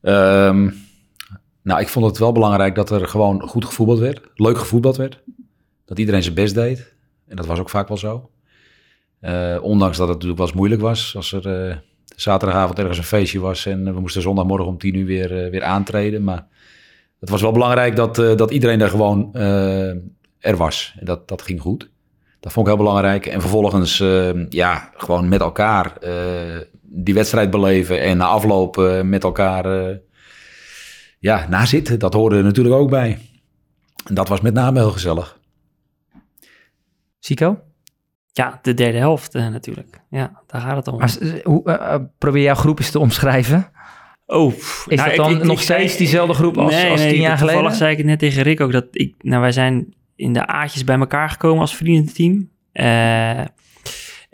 [0.04, 0.70] Ehm,
[1.62, 4.20] nou, ik vond het wel belangrijk dat er gewoon goed gevoetbald werd.
[4.34, 5.22] Leuk gevoetbald werd.
[5.84, 6.94] Dat iedereen zijn best deed.
[7.26, 8.30] En dat was ook vaak wel zo.
[9.20, 11.16] Eh, ondanks dat het natuurlijk wel eens moeilijk was.
[11.16, 11.76] Als er eh,
[12.16, 15.62] zaterdagavond ergens een feestje was en we moesten zondagmorgen om tien uur weer, eh, weer
[15.62, 16.24] aantreden.
[16.24, 16.46] Maar
[17.20, 19.88] het was wel belangrijk dat, eh, dat iedereen er gewoon eh,
[20.38, 20.94] er was.
[20.98, 21.90] En dat, dat ging goed.
[22.44, 23.26] Dat vond ik heel belangrijk.
[23.26, 26.12] En vervolgens, eh, ja, gewoon met elkaar eh,
[26.82, 28.00] die wedstrijd beleven.
[28.00, 29.96] En na afloop eh, met elkaar eh,
[31.18, 31.98] ja, nazitten.
[31.98, 33.18] Dat hoorde er natuurlijk ook bij.
[34.06, 35.38] En dat was met name heel gezellig.
[37.18, 37.60] Sico?
[38.32, 40.00] Ja, de derde helft natuurlijk.
[40.10, 41.00] Ja, daar gaat het om.
[41.42, 43.70] Hoe, probeer jouw groep eens te omschrijven.
[44.26, 44.52] Oh,
[44.86, 47.76] Is dat dan nog steeds diezelfde groep als- als tien jaar Toevallig geleden?
[47.76, 50.84] zei ik het net tegen Rick ook dat ik, nou, wij zijn in de A'tjes
[50.84, 52.48] bij elkaar gekomen als vriendenteam.
[52.72, 53.44] Eh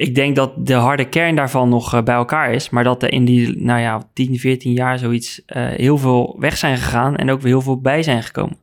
[0.01, 3.13] ik denk dat de harde kern daarvan nog eh, bij elkaar is, maar dat er
[3.13, 7.31] in die, nou ja, 10, 14 jaar zoiets eh, heel veel weg zijn gegaan en
[7.31, 8.57] ook weer heel veel bij zijn gekomen.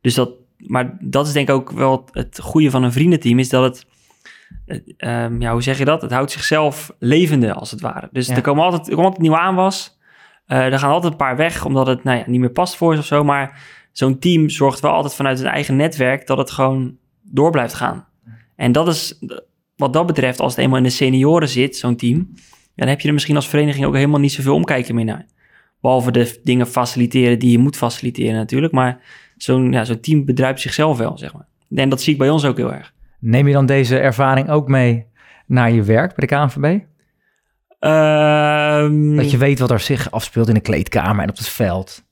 [0.00, 3.48] Dus dat, maar dat is denk ik ook wel het goede van een vriendenteam, is
[3.48, 3.86] dat het,
[4.96, 6.02] ehm, ja, hoe zeg je dat?
[6.02, 8.08] Het houdt zichzelf levende als het ware.
[8.12, 8.34] Dus Ja.
[8.34, 9.98] er komen altijd, er komt altijd nieuw aanwas.
[10.46, 12.94] Eh er gaan altijd een paar weg, omdat het nou ja, niet meer past voor
[12.94, 13.24] ze of zo.
[13.24, 13.60] Maar
[13.92, 18.06] zo'n team zorgt wel altijd vanuit zijn eigen netwerk dat het gewoon door blijft gaan.
[18.56, 19.18] En dat is
[19.76, 22.28] wat dat betreft, als het eenmaal in de senioren zit, zo'n team,
[22.76, 25.26] dan heb je er misschien als vereniging ook helemaal niet zoveel omkijken meer naar.
[25.80, 28.72] Behalve de dingen faciliteren die je moet faciliteren natuurlijk.
[28.72, 29.00] Maar
[29.36, 31.46] zo'n ja, zo'n team bedruipt zichzelf wel, zeg maar.
[31.74, 32.92] En dat zie ik bij ons ook heel erg.
[33.18, 35.06] Neem je dan deze ervaring ook mee
[35.46, 36.80] naar je werk bij de KNVB?
[37.78, 42.04] Ehm, Dat je weet wat er zich afspeelt in de kleedkamer en op het veld.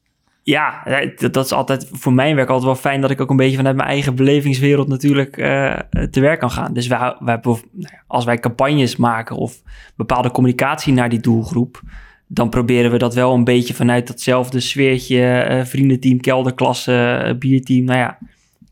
[0.48, 0.82] Ja,
[1.30, 3.76] dat, is altijd voor mijn werk altijd wel fijn dat ik ook een beetje vanuit
[3.76, 5.74] mijn eigen belevingswereld natuurlijk eh,
[6.10, 6.72] te werk kan gaan.
[6.72, 7.62] Dus wij, wij, nou
[8.06, 9.62] als wij campagnes maken of
[9.96, 11.82] bepaalde communicatie naar die doelgroep,
[12.26, 17.84] dan proberen we dat wel een beetje vanuit datzelfde sfeertje, uh, vriendenteam, kelderklasse, uh, bierteam,
[17.84, 18.18] nou ja,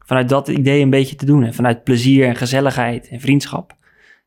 [0.05, 1.45] vanuit dat idee een beetje te doen.
[1.45, 3.77] En vanuit plezier en gezelligheid en vriendschap.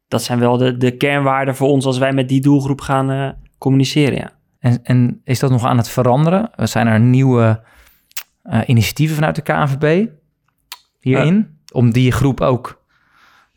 [0.08, 4.18] Dat zijn wel de, de kernwaarden voor ons als wij met die doelgroep gaan communiceren,
[4.18, 4.39] ja.
[4.60, 6.50] En, en is dat nog aan het veranderen?
[6.56, 7.64] Zijn er nieuwe
[8.44, 10.08] uh, initiatieven vanuit de KNVB
[11.00, 11.36] hierin?
[11.36, 12.80] Uh, om die groep ook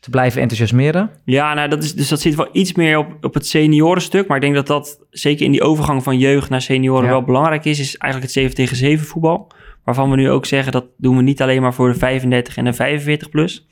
[0.00, 1.10] te blijven enthousiasmeren?
[1.24, 4.26] Ja, nou, dat is, dus dat zit wel iets meer op, op het seniorenstuk.
[4.26, 7.10] Maar ik denk dat dat zeker in die overgang van jeugd naar senioren ja.
[7.10, 7.78] wel belangrijk is.
[7.78, 9.52] Is eigenlijk het 7 tegen 7 voetbal.
[9.84, 12.64] Waarvan we nu ook zeggen dat doen we niet alleen maar voor de 35 en
[12.64, 13.66] de 45 plus.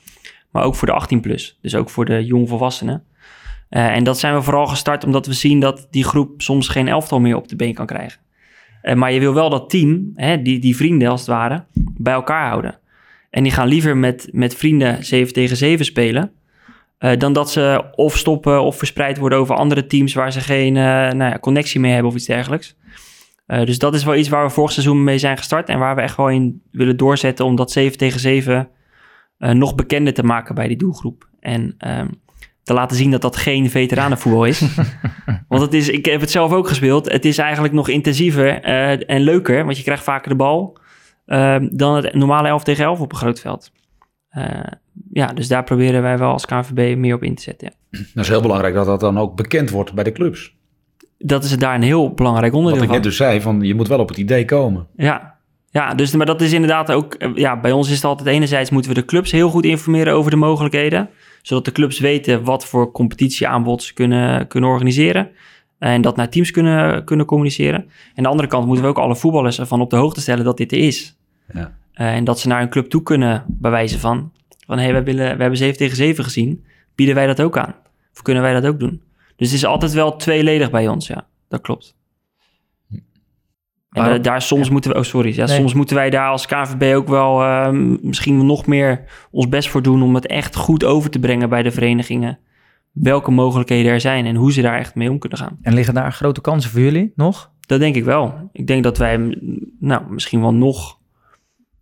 [0.51, 1.59] Maar ook voor de 18 plus.
[1.63, 3.05] Dus ook voor de jongvolwassenen.
[3.71, 6.89] Uh, en dat zijn we vooral gestart omdat we zien dat die groep soms geen
[6.89, 8.21] elftal meer op de been kan krijgen.
[8.83, 11.65] Uh, maar je wil wel dat team, hè, die, die vrienden als het ware,
[11.97, 12.79] bij elkaar houden.
[13.31, 16.33] En die gaan liever met, met vrienden 7 tegen 7 spelen.
[16.99, 20.73] Uh, dan dat ze of stoppen of verspreid worden over andere teams waar ze geen
[20.73, 22.77] nou ja, connectie mee hebben of iets dergelijks.
[23.47, 25.69] dus dat is wel iets waar we vorig seizoen mee zijn gestart.
[25.69, 28.69] En waar we echt wel in willen doorzetten om dat 7 tegen 7
[29.39, 31.29] nog bekender te maken bij die doelgroep.
[31.41, 32.09] En ehm,
[32.71, 34.61] te laten zien dat dat geen veteranenvoetbal is.
[35.49, 37.13] want het is, ik heb het zelf ook gespeeld.
[37.13, 40.79] Het is eigenlijk nog intensiever uh, en leuker, want je krijgt vaker de bal
[41.27, 43.73] uh, dan het normale 11 tegen 11 op een groot veld.
[44.37, 44.45] Uh,
[45.13, 47.73] ja, dus daar proberen wij wel als KNVB meer op in te zetten.
[47.91, 47.99] Ja.
[48.15, 50.57] Dat is heel belangrijk dat dat dan ook bekend wordt bij de clubs.
[51.19, 53.03] Dat is daar een heel belangrijk onderdeel Wat ik van.
[53.03, 54.87] net dus zei, van je moet wel op het idee komen.
[54.97, 55.39] Ja,
[55.71, 57.17] ja, dus, maar dat is inderdaad ook...
[57.35, 60.31] Ja, bij ons is het altijd enerzijds moeten we de clubs heel goed informeren over
[60.31, 61.11] de mogelijkheden
[61.43, 65.31] zodat de clubs weten wat voor competitieaanbod ze kunnen, kunnen organiseren.
[65.79, 67.81] En dat naar teams kunnen, kunnen communiceren.
[67.81, 70.45] En aan de andere kant moeten we ook alle voetballers ervan op de hoogte stellen
[70.45, 71.17] dat dit er is.
[71.53, 71.79] Ja.
[71.95, 74.33] Uh, en dat ze naar een club toe kunnen bewijzen van...
[74.67, 76.65] van hé, hey, wij, willen, we hebben 7 tegen 7 gezien.
[76.95, 77.75] Bieden wij dat ook aan?
[78.15, 79.03] Of kunnen wij dat ook doen?
[79.37, 81.27] Dus het is altijd wel tweeledig bij ons, ja.
[81.49, 81.95] Dat klopt.
[83.91, 84.73] En uh, daar soms ja.
[84.73, 85.57] moeten we, oh sorry, ja, nee.
[85.57, 87.69] soms moeten wij daar als KVB ook wel uh,
[88.03, 91.63] misschien nog meer ons best voor doen om het echt goed over te brengen bij
[91.63, 92.39] de verenigingen.
[92.93, 95.59] Welke mogelijkheden er zijn en hoe ze daar echt mee om kunnen gaan.
[95.63, 97.51] En liggen daar grote kansen voor jullie nog?
[97.61, 98.51] Dat denk ik wel.
[98.53, 99.39] Ik denk dat wij
[99.81, 100.99] nou, misschien wel nog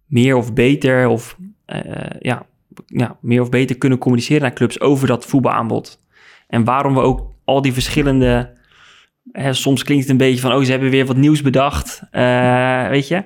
[0.07, 1.81] meer of beter of uh,
[2.21, 2.47] ja,
[2.87, 6.03] ja, meer of beter kunnen communiceren naar clubs over dat voetbalaanbod.
[6.47, 8.58] En waarom we ook al die verschillende
[9.33, 12.88] Hè, soms klinkt het een beetje van, oh, ze hebben weer wat nieuws bedacht, uh,
[12.88, 13.25] weet je.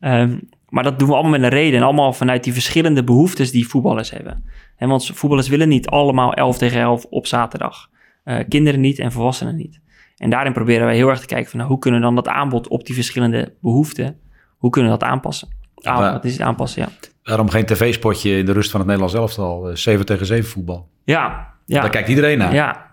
[0.00, 3.50] Um, maar dat doen we allemaal met een reden en allemaal vanuit die verschillende behoeftes
[3.50, 4.44] die voetballers hebben.
[4.76, 7.88] En want voetballers willen niet allemaal 11 tegen 11 op zaterdag.
[8.24, 9.80] Uh, kinderen niet en volwassenen niet.
[10.16, 12.28] En daarin proberen wij heel erg te kijken van, nou, hoe kunnen we dan dat
[12.28, 14.20] aanbod op die verschillende behoeften,
[14.56, 15.48] hoe kunnen we dat aanpassen?
[15.74, 16.88] Ah, wat is het aanpassen, ja.
[17.22, 20.88] Waarom geen tv-spotje in de rust van het Nederlands elftal, 7 tegen 7 voetbal?
[21.04, 21.80] Ja, ja.
[21.80, 22.54] Daar kijkt iedereen naar.
[22.54, 22.91] Ja,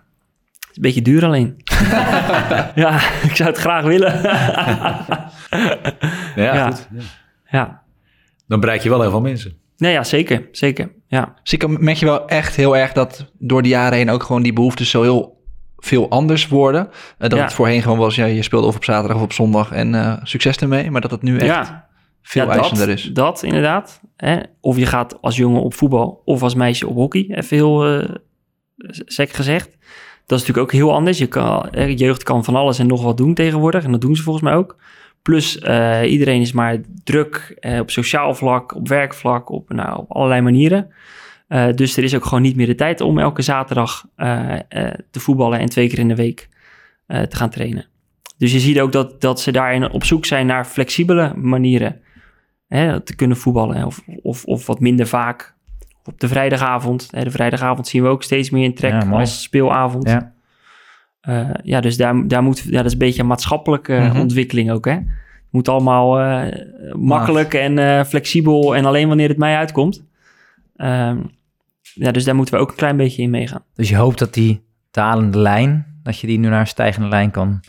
[0.80, 1.56] een beetje duur alleen.
[2.76, 4.22] ja, ik zou het graag willen.
[6.36, 6.72] ja, ja.
[6.72, 6.88] Goed.
[6.92, 7.02] Ja.
[7.46, 7.82] ja.
[8.48, 9.54] Dan bereik je wel heel veel mensen.
[9.78, 10.48] Nee, ja, zeker.
[10.52, 11.34] Zeker, ja.
[11.44, 14.54] Zeker merk je wel echt heel erg dat door de jaren heen ook gewoon die
[14.54, 15.44] behoeftes zo heel
[15.78, 16.88] veel anders worden.
[16.88, 17.44] Uh, dat ja.
[17.44, 20.18] het voorheen gewoon was, ja, je speelde of op zaterdag of op zondag en uh,
[20.24, 20.92] succes ermee.
[20.92, 21.90] Maar dat het nu echt ja.
[22.22, 23.04] veel ja, eisender dat, is.
[23.04, 24.02] Dat inderdaad.
[24.16, 24.40] Hè?
[24.62, 27.26] Of je gaat als jongen op voetbal of als meisje op hockey.
[27.30, 28.10] Even heel uh,
[29.06, 29.78] sec gezegd.
[30.30, 31.18] Dat is natuurlijk ook heel anders.
[31.18, 33.84] Je kan, jeugd kan van alles en nog wat doen tegenwoordig.
[33.84, 34.78] En dat doen ze volgens mij ook.
[35.22, 40.12] Plus, uh, iedereen is maar druk uh, op sociaal vlak, op werkvlak, op, nou, op
[40.12, 40.90] allerlei manieren.
[41.48, 44.06] Uh, dus er is ook gewoon niet meer de tijd om elke zaterdag
[45.12, 46.50] te voetballen en twee keer in de week
[47.08, 47.86] te gaan trainen.
[48.38, 52.02] Dus je ziet ook dat, dat ze daarin op zoek zijn naar flexibele manieren
[52.68, 53.86] hè, te kunnen voetballen.
[53.86, 55.58] Of, of, of wat minder vaak
[56.10, 57.08] op de vrijdagavond.
[57.12, 60.10] Hè, de vrijdagavond zien we ook steeds meer in trek ja, als speelavond.
[60.10, 60.34] Ja,
[61.28, 64.20] uh, ja dus daar, daar moet, ja, dat is een beetje een maatschappelijke mm -hmm.
[64.20, 64.86] ontwikkeling ook.
[64.86, 64.92] Hè?
[64.92, 66.46] Het moet allemaal uh,
[66.94, 70.08] makkelijk en uh, flexibel en alleen wanneer het mij uitkomt.
[70.76, 71.38] Um,
[71.94, 73.64] ja, dus daar moeten we ook een klein beetje in meegaan.
[73.74, 77.32] Dus je hoopt dat die dalende lijn, dat je die nu naar een stijgende lijn
[77.32, 77.60] kan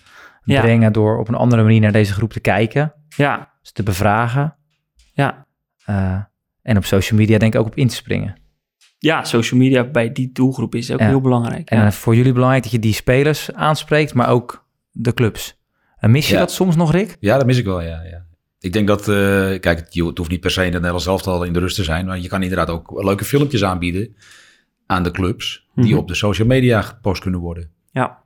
[0.44, 2.92] brengen door op een andere manier naar deze groep te kijken.
[3.08, 3.50] Ja.
[3.62, 4.56] Dus te bevragen.
[5.12, 5.46] Ja.
[6.62, 8.38] En op social media denk ik ook op in te springen.
[8.98, 11.06] Ja, social media bij die doelgroep is ook ja.
[11.06, 11.70] heel belangrijk.
[11.70, 11.92] En ja.
[11.92, 15.58] voor jullie belangrijk dat je die spelers aanspreekt, maar ook de clubs.
[15.98, 16.38] En mis je Ja.
[16.40, 17.16] dat soms nog, Rick?
[17.20, 18.02] Ja, dat mis ik wel, ja.
[18.02, 18.24] ja.
[18.60, 19.06] Ik denk dat, eh,
[19.60, 22.06] kijk, het, hoeft niet per se in het Nederlands elftal in de rust te zijn,
[22.06, 24.16] maar je kan inderdaad ook leuke filmpjes aanbieden
[24.86, 25.96] aan de clubs, die Mhm.
[25.98, 27.70] op de social media gepost kunnen worden.
[27.90, 28.18] Ja,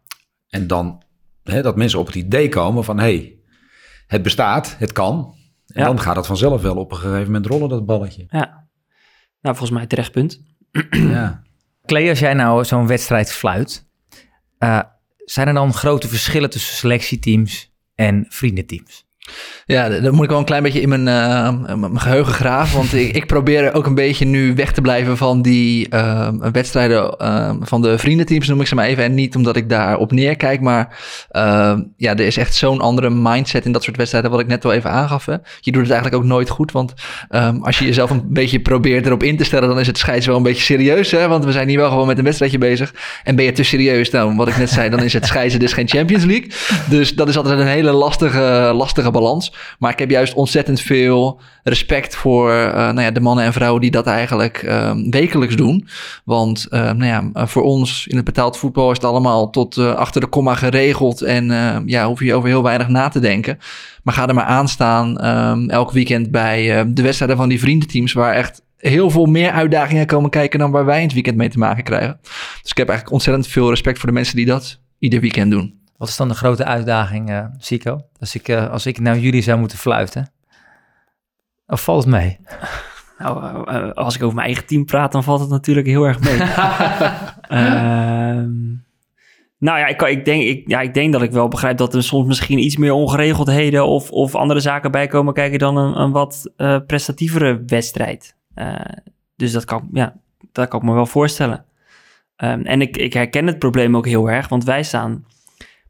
[0.49, 1.03] En dan
[1.45, 3.37] hè, dat mensen op het idee komen van, hé, hey,
[4.07, 5.35] het bestaat, het kan.
[5.75, 5.87] En Ja.
[5.87, 8.25] dan gaat het vanzelf wel op een gegeven moment rollen, dat balletje.
[8.29, 8.69] Ja.
[9.41, 10.43] Nou, volgens mij terecht punt.
[10.91, 11.43] ja.
[11.87, 13.89] Clay, als jij nou zo'n wedstrijd fluit,
[14.59, 14.81] eh,
[15.17, 19.04] zijn er dan grote verschillen tussen selectieteams en vriendenteams?
[19.67, 22.77] Ja, d- dan moet ik wel een klein beetje in mijn, eh, mijn geheugen graven.
[22.77, 27.17] Want ik, ik probeer ook een beetje nu weg te blijven van die eh, wedstrijden
[27.19, 29.05] eh, van de vriendenteams, noem ik ze maar even.
[29.05, 30.99] En niet omdat ik daar op neerkijk, maar
[31.97, 34.73] ja, er is echt zo'n andere mindset in dat soort wedstrijden, wat ik net wel
[34.73, 35.27] even aangaf.
[35.27, 35.33] Hè.
[35.61, 36.95] Je doet het eigenlijk ook nooit goed, want
[37.29, 40.27] ehm, als je jezelf een beetje probeert erop in te stellen, dan is het scheids
[40.27, 41.11] wel een beetje serieus.
[41.11, 41.29] Hè?
[41.29, 42.95] Want we zijn hier wel gewoon met een wedstrijdje bezig.
[43.25, 45.73] En ben je te serieus, nou, wat ik net zei, dan is het scheidsen dus
[45.73, 46.51] geen Champions League.
[46.89, 49.53] Dus dat is altijd een hele lastige, lastige balans.
[49.79, 53.81] Maar ik heb juist ontzettend veel respect voor eh, nou ja, de mannen en vrouwen
[53.81, 55.89] die dat eigenlijk ehm, wekelijks doen.
[56.25, 59.95] Want eh, nou ja, voor ons in het betaald voetbal is het allemaal tot eh,
[59.95, 61.23] achter de komma geregeld.
[61.23, 63.59] En eh, ja, hoef je over heel weinig na te denken.
[64.03, 68.13] Maar ga er maar aan staan ehm, elk weekend bij de wedstrijden van die vriendenteams.
[68.13, 71.49] Waar echt heel veel meer uitdagingen komen kijken dan waar wij in het weekend mee
[71.49, 72.19] te maken krijgen.
[72.63, 75.84] Dus ik heb eigenlijk ontzettend veel respect voor de mensen die dat ieder weekend doen.
[75.97, 78.01] Wat is dan de grote uitdaging, Sico?
[78.19, 80.31] Als ik, eh, als ik nou jullie zou moeten fluiten?
[81.67, 82.39] Of valt het mee?
[83.19, 86.21] Nou, eh, als ik over mijn eigen team praat, dan valt het natuurlijk heel erg
[86.21, 86.41] mee.
[87.61, 88.51] Ehm,
[89.59, 91.95] nou ja ik, kan- ik denk, ik, ja, ik denk dat ik wel begrijp dat
[91.95, 96.01] er soms misschien iets meer ongeregeldheden of, of andere zaken bij komen kijken dan een,
[96.01, 96.51] een wat
[96.87, 98.37] prestatievere wedstrijd.
[99.37, 100.15] Dus dat kan, ja,
[100.53, 101.65] dat kan ik me wel voorstellen.
[102.37, 105.25] Ehm, en ik, ik herken het probleem ook heel erg, want wij staan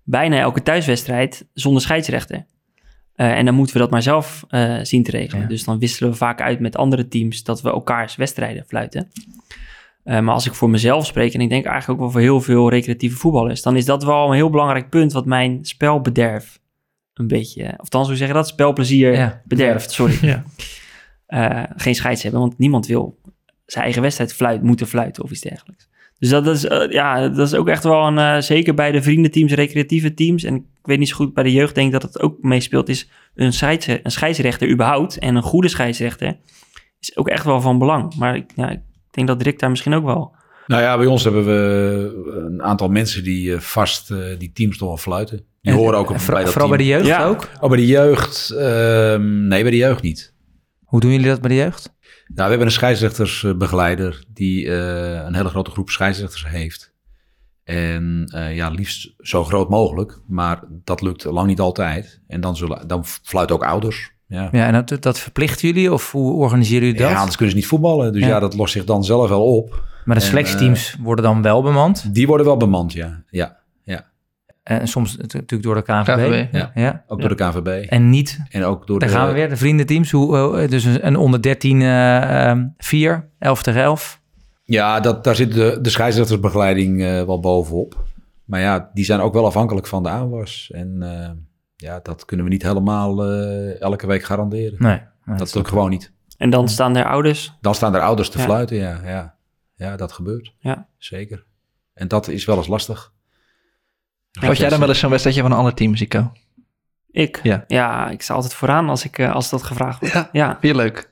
[0.05, 2.47] bijna elke thuiswedstrijd zonder scheidsrechter.
[3.15, 5.43] Eh, en dan moeten we dat maar zelf eh, zien te regelen.
[5.43, 5.49] Ja.
[5.49, 9.09] Dus dan wisselen we vaak uit met andere teams dat we elkaars wedstrijden fluiten.
[10.03, 12.41] Eh, maar als ik voor mezelf spreek, en ik denk eigenlijk ook wel voor heel
[12.41, 16.61] veel recreatieve voetballers, dan is dat wel een heel belangrijk punt wat mijn spelbederf
[17.15, 20.19] een beetje, of dan zou zeggen dat spelplezier Ja, bederft, sorry.
[21.27, 21.69] Ja.
[21.77, 23.19] Geen scheids hebben, want niemand wil
[23.67, 25.89] zijn eigen wedstrijd fluit, moeten fluiten of iets dergelijks.
[26.19, 29.03] Dus dat is, eh, ja, dat is ook echt wel een, eh, zeker bij de
[29.03, 30.45] vriendenteams, recreatieve teams.
[30.45, 32.89] En ik weet niet zo goed, bij de jeugd denk ik dat het ook meespeelt,
[32.89, 35.19] is een, scheids, een scheidsrechter überhaupt.
[35.19, 36.37] En een goede scheidsrechter
[37.01, 38.15] is ook echt wel van belang.
[38.17, 40.35] Maar ik, ja, ik denk dat Rick daar misschien ook wel...
[40.67, 44.79] Nou ja, bij ons hebben we een aantal mensen die eh, vast eh, die teams
[44.79, 45.37] toch wel fluiten.
[45.37, 47.25] Die En- horen ook en op, voor- bij dat Vooral bij de jeugd Ja.
[47.27, 47.49] ook?
[47.61, 48.51] Oh, bij de jeugd?
[48.51, 50.35] ehm, nee, bij de jeugd niet.
[50.85, 51.93] Hoe doen jullie dat bij de jeugd?
[52.35, 56.93] Nou, we hebben een scheidsrechtersbegeleider die eh, een hele grote groep scheidsrechters heeft.
[57.65, 62.21] En eh, ja, liefst zo groot mogelijk, maar dat lukt lang niet altijd.
[62.27, 64.13] En dan, zullen, dan fluiten ook ouders.
[64.27, 64.49] Ja.
[64.53, 67.11] Ja, en dat, dat verplichten jullie of hoe organiseren jullie dat?
[67.11, 68.13] Ja, anders kunnen ze niet voetballen.
[68.13, 68.29] Dus Ja.
[68.29, 69.83] ja, dat lost zich dan zelf wel op.
[70.05, 72.15] maar de en, selectieteams worden dan wel bemand.
[72.15, 73.23] Die worden wel bemand, ja.
[73.31, 73.59] Ja,
[74.65, 76.05] En soms natu- natuurlijk door de KNVB.
[76.05, 76.71] KNVB, ja.
[76.75, 77.05] Ja.
[77.07, 77.89] ook door de KNVB.
[77.89, 79.15] En niet, En ook door daar de...
[79.15, 80.11] gaan we weer, de vriendenteams.
[80.11, 84.21] Hoe, eh, dus een, onder 13 eh, ehm, 4, 11 tegen 11.
[84.65, 88.05] Ja, dat, daar zit de, de scheidsrechtersbegeleiding eh, wel bovenop.
[88.45, 90.71] Maar ja, die zijn ook wel afhankelijk van de aanwas.
[90.75, 91.31] En eh,
[91.77, 94.75] ja, dat kunnen we niet helemaal eh, elke week garanderen.
[94.79, 95.01] Nee.
[95.25, 96.13] nee, dat lukt gewoon niet.
[96.37, 97.57] En dan staan er ouders.
[97.61, 98.45] Dan staan er ouders te Ja.
[98.45, 99.01] fluiten, ja.
[99.05, 99.35] ja.
[99.77, 100.55] Ja, dat gebeurt.
[100.59, 100.89] Ja.
[100.99, 101.45] Zeker.
[101.95, 103.13] En dat is wel eens lastig.
[104.41, 106.33] Had jij dan wel eens zo'n wedstrijdje van een ander team, Zico?
[107.11, 107.41] Ik?
[107.69, 108.09] Ja.
[108.11, 110.15] ik sta altijd vooraan als, ik, eh, als dat gevraagd wordt.
[110.15, 110.29] Ja.
[110.33, 111.11] Ja, Vind je leuk?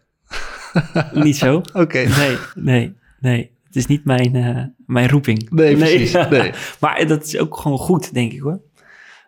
[1.24, 1.56] niet zo.
[1.72, 1.98] Oké.
[1.98, 3.50] Nee, nee, nee.
[3.64, 5.50] Het is niet mijn, eh, mijn roeping.
[5.50, 6.12] Nee, precies.
[6.30, 6.52] Nee.
[6.80, 8.60] maar dat is ook gewoon goed, denk ik hoor.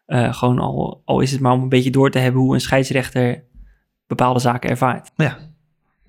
[0.06, 2.60] Eh, gewoon al, al is het maar om een beetje door te hebben hoe een
[2.60, 3.44] scheidsrechter
[4.06, 5.10] bepaalde zaken ervaart.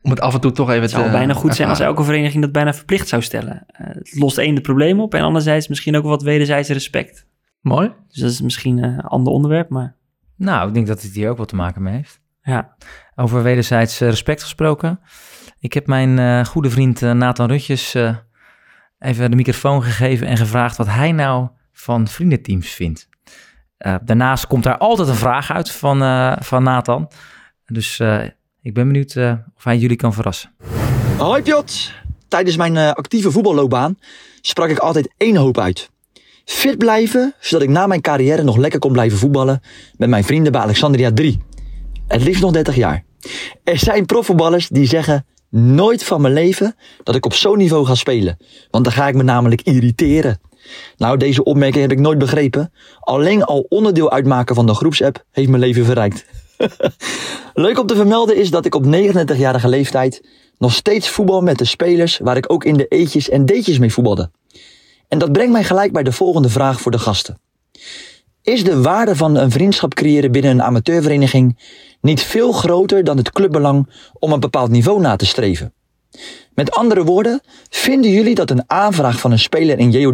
[0.01, 2.03] Om het af en toe toch even Het zou te bijna goed zijn als elke
[2.03, 3.63] vereniging dat bijna verplicht zou stellen.
[3.67, 7.25] Eh, het lost één het probleem op en anderzijds misschien ook wat wederzijds respect.
[7.65, 7.91] Mooi.
[8.07, 9.95] Dus dat is misschien eh, een ander onderwerp, maar
[10.35, 12.19] Nou, ik denk dat het hier ook wat te maken mee heeft.
[12.41, 12.75] ja.
[13.15, 14.99] Over wederzijds eh, respect gesproken.
[15.59, 18.15] Ik heb mijn eh, goede vriend Nathan Rutjes eh,
[18.99, 23.09] even de microfoon gegeven en gevraagd wat hij nou van vriendenteams vindt.
[23.77, 27.11] Eh, daarnaast komt daar altijd een vraag uit van, eh, van Nathan.
[27.65, 28.23] Dus eh,
[28.61, 30.51] ik ben benieuwd eh, of hij jullie kan verrassen.
[31.17, 31.91] Hoi Piot!
[32.27, 33.97] Tijdens mijn eh, actieve voetballoopbaan
[34.41, 35.89] sprak ik altijd één hoop uit.
[36.45, 39.61] Fit blijven, zodat ik na mijn carrière nog lekker kon blijven voetballen
[39.97, 41.41] met mijn vrienden bij Alexandria 3.
[42.07, 43.03] Het liefst nog 30 jaar.
[43.63, 47.95] Er zijn profvoetballers die zeggen nooit van mijn leven dat ik op zo'n niveau ga
[47.95, 48.37] spelen.
[48.71, 50.39] Want dan ga ik me namelijk irriteren.
[50.97, 52.71] Nou, deze opmerking heb ik nooit begrepen.
[52.99, 56.25] Alleen al onderdeel uitmaken van de groepsapp heeft mijn leven verrijkt.
[57.53, 60.27] Leuk om te vermelden is dat ik op 39-jarige leeftijd
[60.57, 63.93] nog steeds voetbal met de spelers waar ik ook in de eetjes en deetjes mee
[63.93, 64.31] voetbalde.
[65.07, 67.39] En dat brengt mij gelijk bij de volgende vraag voor de gasten.
[68.41, 71.59] Is de waarde van een vriendschap creëren binnen een amateurvereniging
[72.01, 75.73] niet veel groter dan het clubbelang om een bepaald niveau na te streven?
[76.53, 80.13] Met andere woorden, vinden jullie dat een aanvraag van een speler in JO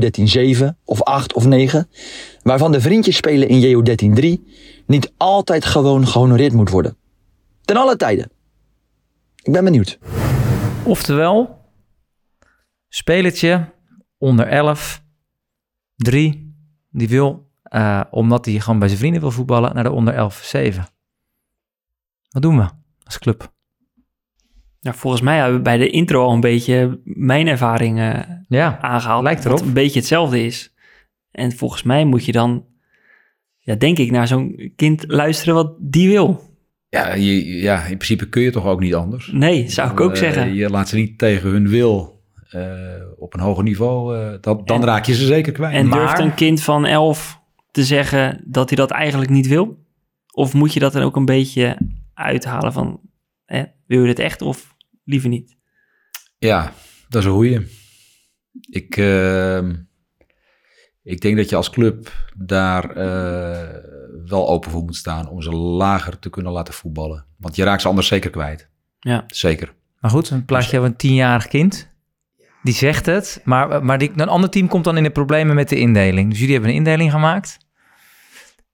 [0.59, 1.89] 13.7 of 8 of 9,
[2.43, 3.83] waarvan de vriendjes spelen in JO
[4.17, 4.43] 13.3,
[4.85, 6.97] niet altijd gewoon gehonoreerd moet worden?
[7.61, 8.31] Ten alle tijden.
[9.43, 9.99] Ik ben benieuwd.
[10.83, 11.59] Oftewel,
[12.89, 13.65] spelertje
[14.21, 15.03] onder 11,
[15.95, 16.55] 3,
[16.89, 20.41] die wil, eh, omdat hij gewoon bij zijn vrienden wil voetballen, naar de onder 11,
[20.43, 20.85] 7.
[22.29, 22.65] Wat doen we
[23.03, 23.53] als club?
[24.81, 28.79] Nou, volgens mij hebben we bij de intro al een beetje mijn ervaring eh, Ja,
[28.81, 29.23] aangehaald.
[29.23, 29.67] Lijkt wat erop.
[29.67, 30.73] een beetje hetzelfde is.
[31.31, 32.65] En volgens mij moet je dan,
[33.59, 36.49] ja, denk ik, naar zo'n kind luisteren wat die wil.
[36.89, 39.27] Ja, je, ja, in principe kun je toch ook niet anders.
[39.31, 40.53] Nee, zou ik ook Eh, zeggen.
[40.53, 42.20] Je laat ze niet tegen hun wil
[43.17, 44.17] op een hoger niveau.
[44.17, 45.73] eh, dan En- raak je ze zeker kwijt.
[45.75, 47.39] En maar- durft een kind van 11
[47.71, 49.85] te zeggen dat hij dat eigenlijk niet wil?
[50.33, 51.77] Of moet je dat dan ook een beetje
[52.13, 52.99] uithalen van,
[53.45, 55.57] hè, wil je dit echt of liever niet?
[56.37, 56.73] Ja,
[57.09, 57.67] dat is een goeie.
[58.69, 59.75] Ik, ehm,
[61.03, 63.75] ik denk dat je als club daar eh,
[64.25, 67.25] wel open voor moet staan om ze lager te kunnen laten voetballen.
[67.37, 68.69] Want je raakt ze anders zeker kwijt.
[68.99, 69.23] Ja.
[69.27, 69.73] Zeker.
[69.99, 71.89] maar goed, een plaatje van een tienjarig kind.
[72.63, 75.69] Die zegt het, maar, maar die, een ander team komt dan in de problemen met
[75.69, 76.29] de indeling.
[76.29, 77.57] Dus jullie hebben een indeling gemaakt.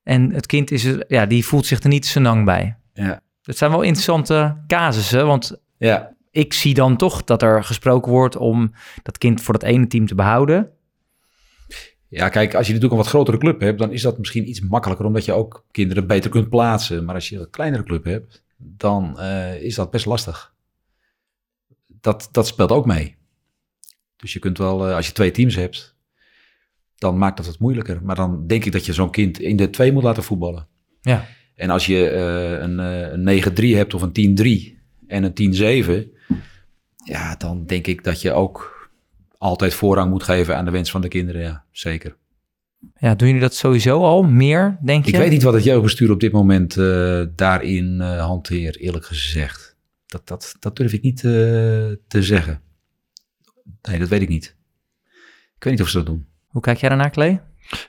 [0.04, 2.78] En het kind is er, ja, die voelt zich er niet senang bij.
[2.94, 3.22] Ja.
[3.42, 8.36] Dat zijn wel interessante casussen, want Ja, ik zie dan toch dat er gesproken wordt
[8.36, 8.74] om
[9.04, 10.72] dat kind voor dat ene team te behouden.
[12.10, 14.62] Ja, kijk, als je natuurlijk een wat grotere club hebt, dan is dat misschien iets
[14.62, 17.06] makkelijker, omdat je ook kinderen beter kunt plaatsen.
[17.06, 20.54] Maar als je een kleinere club hebt, dan eh, is dat best lastig.
[22.02, 23.17] Dat, dat speelt ook mee.
[24.18, 25.96] Dus je kunt wel, eh, als je twee teams hebt,
[26.96, 28.00] dan maakt dat het moeilijker.
[28.04, 30.68] Maar dan denk ik dat je zo'n kind in de twee moet laten voetballen.
[31.02, 31.26] Ja.
[31.56, 34.78] En als je eh, een, eh, een 9-3 hebt of een 10-3
[35.08, 36.12] en een 10-7,
[37.04, 38.90] ja, dan denk ik dat je ook
[39.38, 41.42] altijd voorrang moet geven aan de wens van de kinderen.
[41.42, 42.16] Ja, zeker.
[43.00, 45.12] Ja, doen jullie dat sowieso al meer, denk je?
[45.12, 46.76] Ik weet niet wat het jeugdbestuur op dit moment
[47.36, 49.76] daarin hanteert, eerlijk gezegd.
[50.06, 52.62] Dat, dat, dat durf ik niet te zeggen.
[53.88, 54.56] Nee, dat weet ik niet.
[55.58, 56.26] Ik weet niet of ze dat doen.
[56.48, 57.40] Hoe kijk jij daarnaar, Klee?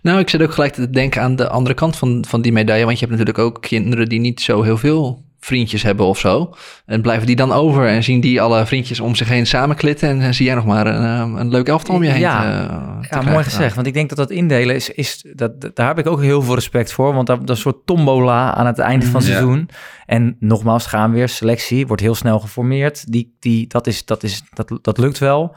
[0.03, 2.85] Nou, ik zit ook gelijk te denken aan de andere kant van, van die medaille.
[2.85, 6.55] Want je hebt natuurlijk ook kinderen die niet zo heel veel vriendjes hebben of zo.
[6.87, 10.09] En blijven die dan over en zien die alle vriendjes om zich heen samenklitten.
[10.09, 12.41] En dan zie jij nog maar een, eh, een leuk elftal om je heen Ja.
[12.41, 13.33] te- te Ja, krijgen.
[13.33, 13.75] mooi gezegd.
[13.75, 16.55] Want ik denk dat dat indelen is, is dat, daar heb ik ook heel veel
[16.55, 17.15] respect voor.
[17.15, 19.31] Want dat, dat is een soort tombola aan het einde van het Ja.
[19.37, 19.69] seizoen.
[20.07, 23.13] En nogmaals, gaan weer selectie, wordt heel snel geformeerd.
[23.13, 25.57] Die, die, dat, is, dat, is, dat, dat lukt wel.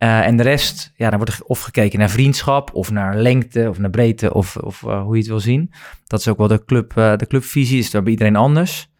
[0.00, 3.68] Eh, en de rest, ja, dan wordt er of gekeken naar vriendschap, of naar lengte,
[3.68, 5.72] of naar breedte, of, of eh, hoe je het wil zien.
[6.06, 8.90] Dat is ook wel de, club, eh, de clubvisie, is daar bij iedereen anders.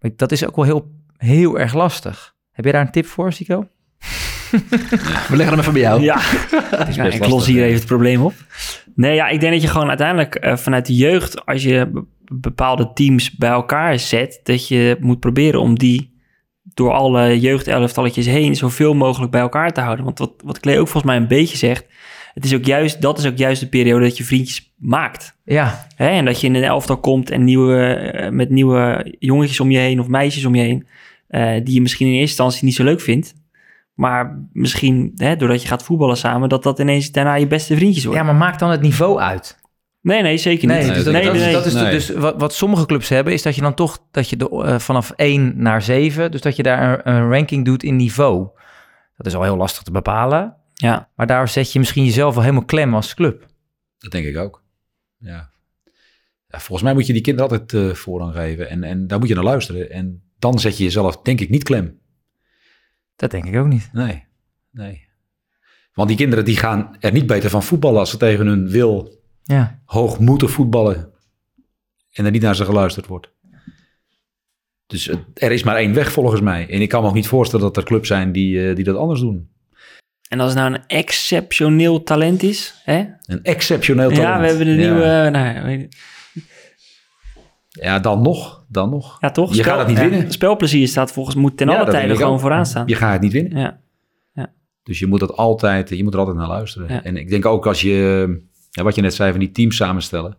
[0.00, 2.34] Maar dat is ook wel heel, heel erg lastig.
[2.52, 3.68] Heb je daar een tip voor, Sico?
[5.28, 6.02] We leggen hem even bij jou.
[6.02, 6.20] Ja,
[6.90, 8.34] ja ik los hier even het probleem op.
[8.94, 12.92] Nee, ja, ik denk dat je gewoon uiteindelijk vanuit de jeugd, als je be- bepaalde
[12.92, 16.17] teams bij elkaar zet, dat je moet proberen om die
[16.78, 20.04] door alle jeugdelftalletjes heen zoveel mogelijk bij elkaar te houden.
[20.04, 21.86] Want wat, wat Klee ook volgens mij een beetje zegt,
[22.34, 25.36] het is ook juist, dat is ook juist de periode dat je vriendjes maakt.
[25.44, 26.08] Ja, Hè?
[26.08, 29.78] En dat je in een elftal komt en nieuwe, eh, met nieuwe jongetjes om je
[29.78, 30.86] heen of meisjes om je heen,
[31.28, 33.34] eh, die je misschien in eerste instantie niet zo leuk vindt.
[33.94, 38.04] Maar misschien, hè, doordat je gaat voetballen samen, dat dat ineens daarna je beste vriendjes
[38.04, 38.24] worden.
[38.24, 39.58] ja, maar maak dan het niveau uit.
[40.00, 40.94] Nee, nee, zeker Nee, niet.
[40.94, 41.82] dus dat, nee, dat, nee, is- nee.
[41.82, 44.36] dat is dus wat, wat sommige clubs hebben, is dat je dan toch dat je
[44.36, 47.96] de, eh, vanaf 1 naar 7, dus dat je daar een, een ranking doet in
[47.96, 48.48] niveau.
[49.16, 52.42] Dat is al heel lastig te bepalen, Ja, maar daar zet je misschien jezelf wel
[52.42, 53.46] helemaal klem als club.
[53.98, 54.62] Dat denk ik ook.
[55.18, 55.50] Ja.
[56.48, 58.68] ja volgens mij moet je die kinderen altijd eh, voorrang geven.
[58.68, 59.90] En, en daar moet je naar luisteren.
[59.90, 61.98] En dan zet je jezelf, denk ik, niet klem.
[63.16, 63.88] Dat denk ik ook niet.
[63.92, 64.24] Nee,
[64.70, 65.06] nee.
[65.92, 69.17] Want die kinderen die gaan er niet beter van voetballen als ze tegen hun wil
[69.48, 71.10] Ja, hoog moeten voetballen.
[72.12, 73.30] En er niet naar ze geluisterd wordt.
[74.86, 76.68] Dus het- er is maar één weg volgens mij.
[76.70, 78.96] En ik kan me ook niet voorstellen dat er clubs zijn die, eh, die dat
[78.96, 79.48] anders doen.
[80.28, 83.04] en als het nou een exceptioneel talent is, hè?
[83.26, 84.26] Een exceptioneel talent.
[84.26, 84.90] Ja, we hebben een Ja.
[84.92, 85.96] nieuwe, nou, weet ik-
[87.68, 88.64] Ja, dan nog.
[88.68, 89.16] Dan nog.
[89.20, 89.54] ja toch?
[89.54, 90.32] Je gaat het niet ja, winnen.
[90.32, 92.40] Spelplezier staat volgens moet ten Ja, alle tijden gewoon ook.
[92.40, 92.86] vooraan staan.
[92.86, 93.58] Je gaat het niet winnen.
[93.58, 93.80] Ja,
[94.82, 96.92] Dus je moet, dat altijd, je moet er altijd naar luisteren.
[96.94, 97.02] Ja.
[97.02, 98.47] En ik denk ook als je,
[98.78, 100.36] ja, wat je net zei van die teams samenstellen.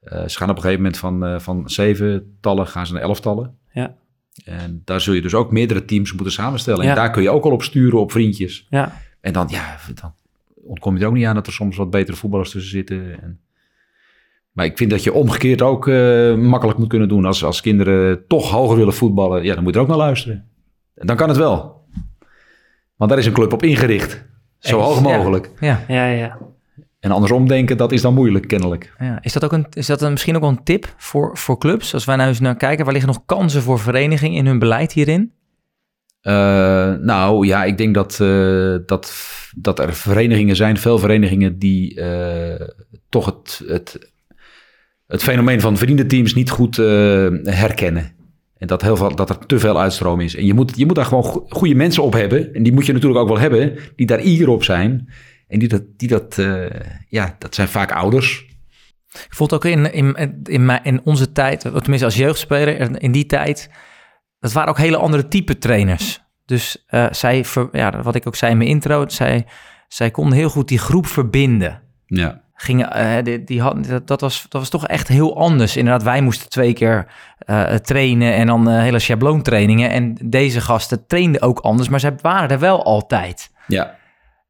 [0.00, 3.56] eh, ze gaan op een gegeven moment van, eh, van zeventallen gaan ze naar elftallen.
[3.72, 3.94] Ja.
[4.44, 6.84] En daar zul je dus ook meerdere teams moeten samenstellen.
[6.84, 6.90] Ja.
[6.90, 8.66] En daar kun je ook al op sturen op vriendjes.
[8.70, 9.00] ja.
[9.20, 10.14] En dan, ja, dan
[10.64, 13.22] ontkom je er ook niet aan dat er soms wat betere voetballers tussen zitten.
[13.22, 13.40] En
[14.52, 17.24] Maar ik vind dat je omgekeerd ook eh, makkelijk moet kunnen doen.
[17.24, 20.48] Als, als kinderen toch hoger willen voetballen, ja, dan moet je er ook naar luisteren.
[20.94, 21.84] En dan kan het wel.
[22.96, 24.24] Want daar is een club op ingericht.
[24.58, 25.00] Zo hoog ja.
[25.02, 25.50] mogelijk.
[25.60, 25.84] Ja.
[25.88, 26.38] Ja, ja.
[27.02, 28.94] En andersom denken, dat is dan moeilijk, kennelijk.
[28.98, 31.58] Ja, is dat, ook een, is dat een, misschien ook wel een tip voor, voor
[31.58, 31.94] clubs?
[31.94, 34.92] Als wij nou eens naar kijken, waar liggen nog kansen voor verenigingen in hun beleid
[34.92, 35.32] hierin?
[36.20, 39.14] Eh, nou ja, ik denk dat, eh, dat,
[39.56, 42.66] dat er verenigingen zijn, veel verenigingen die eh,
[43.08, 44.12] toch het, het,
[45.06, 46.76] het fenomeen van vriendenteams niet goed
[47.42, 48.12] herkennen.
[48.58, 50.36] En dat, heel veel, dat er te veel uitstroom is.
[50.36, 52.54] En je moet, je moet daar gewoon go- goede mensen op hebben.
[52.54, 55.08] En die moet je natuurlijk ook wel hebben, die daar ier op zijn.
[55.52, 58.44] En die dat, die dat eh, ja, dat zijn vaak ouders.
[59.12, 63.26] Ik vond ook in, in, in, mijn, in onze tijd, tenminste als jeugdspeler, in die
[63.26, 63.70] tijd,
[64.40, 66.22] dat waren ook hele andere type trainers.
[66.44, 69.46] Dus eh, zij, ver- ja, wat ik ook zei in mijn intro, zij,
[69.88, 71.82] zij konden heel goed die groep verbinden.
[72.06, 75.76] Ja, Gingen, eh, die, die had, dat, dat, was, dat was toch echt heel anders.
[75.76, 77.06] Inderdaad, wij moesten twee keer
[77.82, 79.90] trainen en dan hele schabloontrainingen.
[79.90, 83.50] En deze gasten trainden ook anders, maar zij waren er wel altijd.
[83.66, 84.00] ja.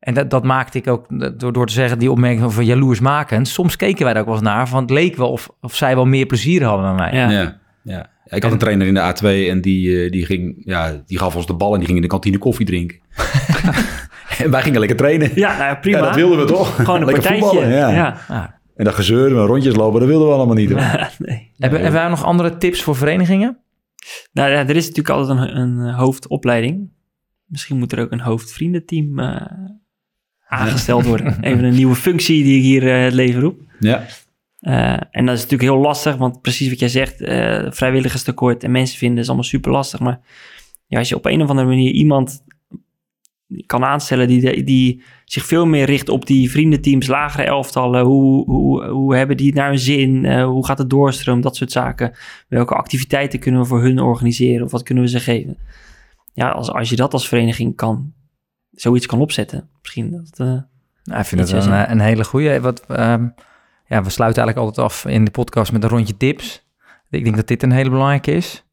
[0.02, 1.06] En dat, dat maakte ik ook
[1.38, 3.48] door, door te zeggen, die opmerking over jaloersmakend.
[3.48, 5.94] Soms keken wij er ook wel eens naar, van het leek wel of, of zij
[5.94, 7.12] wel meer plezier hadden dan wij.
[7.12, 7.30] Ja.
[7.30, 7.60] Ja.
[7.82, 8.10] Ja.
[8.24, 11.18] Ja, Ik had een trainer in de A2 en die, eh, die, ging, ja, die
[11.18, 12.98] gaf ons de bal en die ging in de kantine koffie drinken.
[14.38, 15.30] en wij gingen lekker trainen.
[15.34, 15.98] Ja, nou ja, prima.
[15.98, 16.74] Ja, dat wilden we toch?
[16.74, 17.48] Gewoon een lekker partijtje.
[17.48, 18.16] voetballen, ja.
[18.28, 18.60] ja.
[18.76, 20.70] En dat gezeur en rondjes lopen, dat wilden we allemaal niet.
[20.70, 20.80] Hoor.
[21.18, 21.52] nee.
[21.58, 23.58] hebben, hebben wij nog andere tips voor verenigingen?
[24.32, 26.90] Nou ja, er is natuurlijk altijd een, een hoofdopleiding.
[27.46, 29.40] Misschien moet er ook een hoofdvriendenteam eh,
[30.52, 31.38] aangesteld worden.
[31.40, 33.60] Even een nieuwe functie die ik hier eh, het leven roep.
[33.78, 34.04] Ja,
[34.60, 38.70] Eh, en dat is natuurlijk heel lastig, want precies wat jij zegt, eh vrijwilligerstekort en
[38.70, 40.00] mensen vinden is allemaal super lastig.
[40.00, 40.20] Maar
[40.86, 42.42] ja, als je op een of andere manier iemand
[43.66, 48.84] kan aanstellen die, die zich veel meer richt op die vriendenteams, lagere elftallen, hoe, hoe,
[48.84, 52.12] hoe hebben die het naar hun zin, Eh, hoe gaat het doorstroom, dat soort zaken.
[52.48, 55.56] Welke activiteiten kunnen we voor hun organiseren of wat kunnen we ze geven?
[56.32, 58.12] Ja, als, als je dat als vereniging kan,
[58.72, 60.38] zoiets kan opzetten, misschien dat...
[60.38, 60.46] eh,
[61.04, 62.60] Nou, ik vind het een, een hele goede.
[62.60, 63.26] Wat, ehm,
[63.86, 66.66] ja, we sluiten eigenlijk altijd af in de podcast met een rondje tips.
[67.10, 68.64] Ik denk dat dit een hele belangrijke is.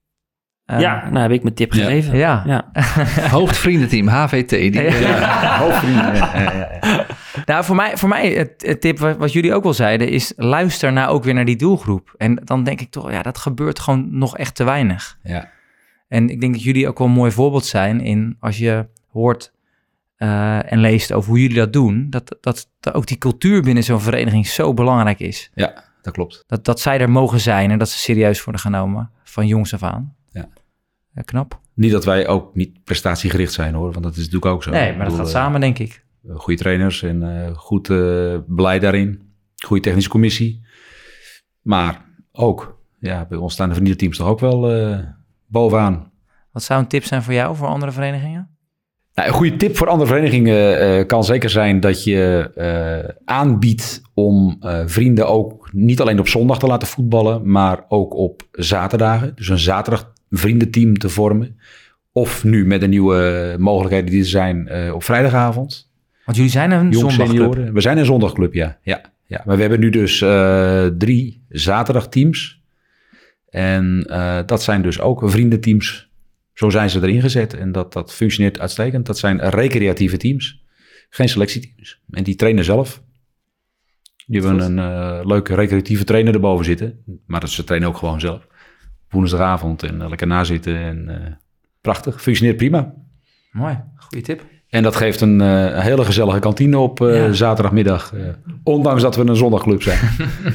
[0.66, 1.84] Ehm, ja, nou heb ik mijn tip Ja.
[1.84, 2.18] gegeven.
[2.18, 2.44] Ja.
[2.46, 2.72] ja.
[3.38, 4.50] Hoofdvriendenteam, HVT.
[4.50, 5.58] Die, Ja.
[5.64, 6.16] hoofdvrienden.
[6.16, 7.06] Ja, ja, ja, ja.
[7.46, 10.34] Nou, voor mij, voor mij het, het tip wat, wat jullie ook wel zeiden, is
[10.36, 12.14] luister nou ook weer naar die doelgroep.
[12.18, 15.18] En dan denk ik toch, ja, dat gebeurt gewoon nog echt te weinig.
[15.24, 15.50] Ja.
[16.08, 19.54] En ik denk dat jullie ook wel een mooi voorbeeld zijn in als je hoort
[20.20, 23.84] eh, en leest over hoe jullie dat doen, dat, dat, dat ook die cultuur binnen
[23.84, 25.52] zo'n vereniging zo belangrijk is.
[25.54, 26.44] ja, dat klopt.
[26.48, 29.84] Dat, dat zij er mogen zijn en dat ze serieus worden genomen van jongs af
[29.84, 30.16] aan.
[30.32, 30.48] Ja.
[31.14, 31.60] Ja, knap.
[31.74, 34.72] Niet dat wij ook niet prestatiegericht zijn hoor, want dat is natuurlijk ook zo.
[34.72, 36.04] Nee, maar dat gaat eh, samen, denk ik.
[36.28, 39.22] Goede trainers en eh, goed eh, beleid daarin.
[39.66, 40.66] Goede technische commissie.
[41.62, 45.00] Maar ook, ja, bij ons staan de vriendenteams toch ook wel eh,
[45.48, 46.12] bovenaan.
[46.52, 48.58] Wat zou een tip zijn voor jou, voor andere verenigingen?
[49.20, 54.02] Nou, een goede tip voor andere verenigingen eh, kan zeker zijn dat je eh, aanbiedt
[54.14, 59.32] om eh, vrienden ook niet alleen op zondag te laten voetballen, maar ook op zaterdagen.
[59.36, 61.60] Dus een zaterdag vriendenteam te vormen.
[62.12, 65.92] Of nu met de nieuwe mogelijkheden die er zijn eh, op vrijdagavond.
[66.26, 67.54] Want jullie zijn een Jong zondagclub.
[67.54, 67.74] senioren.
[67.74, 68.78] We zijn een zondagclub, ja.
[68.82, 69.42] ja, ja.
[69.46, 72.62] Maar we hebben nu dus eh, drie zaterdagteams.
[73.50, 76.09] En eh, dat zijn dus ook vriendenteams.
[76.60, 77.54] Zo zijn ze erin gezet.
[77.54, 79.06] En dat, dat functioneert uitstekend.
[79.06, 80.64] Dat zijn recreatieve teams.
[81.10, 82.02] Geen selectieteams.
[82.12, 83.02] En die trainen zelf.
[84.28, 87.04] Die hebben een eh, leuke recreatieve trainer erboven zitten.
[87.26, 88.48] Maar dat, ze trainen ook gewoon zelf.
[89.10, 90.78] Woensdagavond en eh, lekker nazitten.
[90.78, 91.32] En eh,
[91.82, 92.22] prachtig.
[92.22, 92.94] Functioneert prima.
[93.52, 94.44] Mooi, goede tip.
[94.70, 95.42] En dat geeft een
[95.82, 97.32] hele gezellige kantine op Ja.
[97.34, 98.14] zaterdagmiddag.
[98.64, 100.00] ondanks dat we een zondagclub zijn.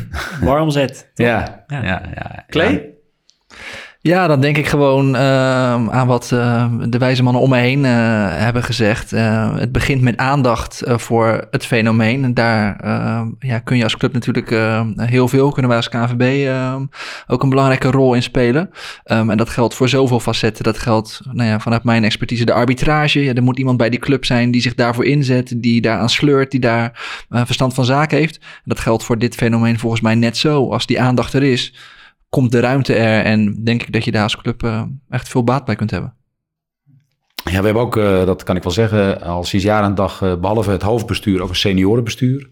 [0.49, 1.11] Warm zet.
[1.15, 2.03] ja, ja, Ja.
[2.15, 2.93] ja, Klee?
[4.07, 7.85] Ja, dan denk ik gewoon ehm, aan wat eh, de wijze mannen om me heen
[7.85, 7.93] eh,
[8.29, 9.13] hebben gezegd.
[9.13, 12.25] Eh, het begint met aandacht eh, voor het fenomeen.
[12.25, 14.51] En daar ehm, ja, kun je als club natuurlijk
[14.97, 16.85] heel veel, kunnen wij als KNVB ehm,
[17.27, 18.71] ook een belangrijke rol in spelen.
[19.05, 20.65] Ehm, en dat geldt voor zoveel facetten.
[20.65, 23.25] Dat geldt nou ja, vanuit mijn expertise de arbitrage.
[23.25, 26.51] Ja, er moet iemand bij die club zijn die zich daarvoor inzet, die daaraan sleurt,
[26.51, 28.41] die daar eh, verstand van zaken heeft.
[28.65, 30.71] Dat geldt voor dit fenomeen volgens mij net zo.
[30.71, 31.75] Als die aandacht er is,
[32.35, 35.45] komt de ruimte er en denk ik dat je daar als club eh, echt veel
[35.45, 36.15] baat bij kunt hebben.
[37.45, 40.23] Ja, we hebben ook, eh, dat kan ik wel zeggen, al sinds jaar en dag,
[40.23, 42.51] eh, behalve het hoofdbestuur, ook een seniorenbestuur.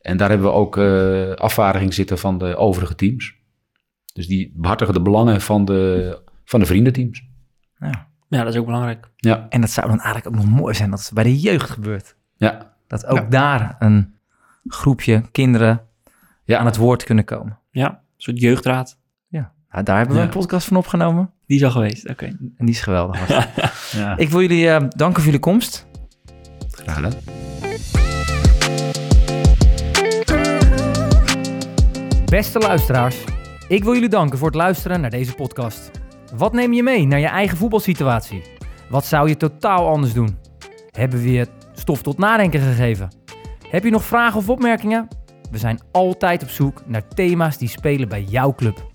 [0.00, 3.34] En daar hebben we ook eh afvaardiging zitten van de overige teams.
[4.14, 7.22] Dus die behartigen de belangen van de, van de vriendenteams.
[7.78, 8.10] Ja.
[8.28, 9.10] Ja, dat is ook belangrijk.
[9.16, 11.70] Ja, En dat zou dan eigenlijk ook nog mooi zijn dat het bij de jeugd
[11.70, 12.16] gebeurt.
[12.36, 14.14] ja, Dat ook daar een
[14.66, 15.80] groepje kinderen
[16.44, 16.58] Ja.
[16.58, 17.58] aan het woord kunnen komen.
[17.70, 19.00] Ja, een soort jeugdraad.
[19.72, 20.26] Ja, nou, daar hebben we Ja.
[20.28, 21.30] een podcast van opgenomen.
[21.46, 22.24] Die is al geweest, oké.
[22.26, 23.28] En die is geweldig.
[23.92, 24.16] Ja.
[24.16, 25.86] Ik wil jullie eh, danken voor jullie komst.
[26.70, 27.12] Graag gedaan.
[32.24, 33.24] Beste luisteraars,
[33.68, 35.90] ik wil jullie danken voor het luisteren naar deze podcast.
[36.36, 38.42] Wat neem je mee naar je eigen voetbalsituatie?
[38.88, 40.38] Wat zou je totaal anders doen?
[40.90, 43.08] Hebben we je stof tot nadenken gegeven?
[43.68, 45.08] Heb je nog vragen of opmerkingen?
[45.50, 48.90] We zijn altijd op zoek naar thema's die spelen bij jouw club.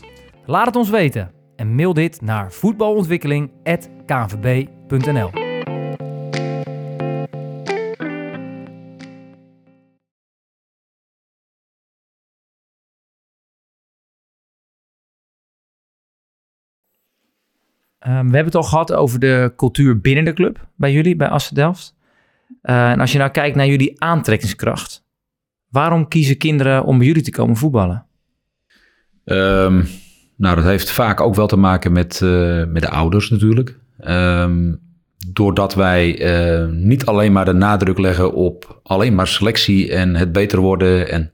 [0.48, 5.30] Laat het ons weten en mail dit naar voetbalontwikkeling.knvb.nl
[18.00, 21.30] Ehm, we hebben het al gehad over de cultuur binnen de club bij jullie, bij
[21.30, 21.96] Assen Delft.
[22.62, 25.04] Eh, en als je nou kijkt naar jullie aantrekkingskracht,
[25.70, 28.06] waarom kiezen kinderen om bij jullie te komen voetballen?
[29.24, 29.84] Ehm,
[30.38, 33.78] nou, dat heeft vaak ook wel te maken met, eh, met de ouders natuurlijk.
[34.00, 34.74] Ehm,
[35.28, 40.32] doordat wij eh, niet alleen maar de nadruk leggen op alleen maar selectie en het
[40.32, 41.32] beter worden, en,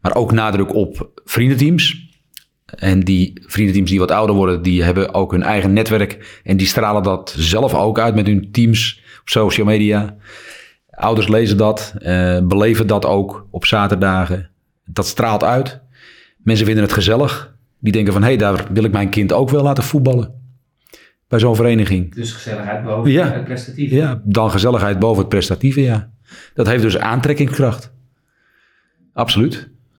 [0.00, 2.10] maar ook nadruk op vriendenteams.
[2.78, 6.66] En die vriendenteams die wat ouder worden, die hebben ook hun eigen netwerk en die
[6.66, 10.16] stralen dat zelf ook uit met hun teams op social media.
[10.90, 14.50] Ouders lezen dat, eh, beleven dat ook op zaterdagen.
[14.84, 15.80] Dat straalt uit.
[16.36, 17.51] Mensen vinden het gezellig.
[17.82, 20.40] Die denken van, hé, hey, daar wil ik mijn kind ook wel laten voetballen.
[21.28, 22.14] Bij zo'n vereniging.
[22.14, 23.32] Dus gezelligheid boven Ja.
[23.32, 23.90] het prestatief.
[23.90, 26.10] Ja, dan gezelligheid boven het prestatieve, ja.
[26.54, 27.92] Dat heeft dus aantrekkingskracht.
[29.12, 29.70] Absoluut.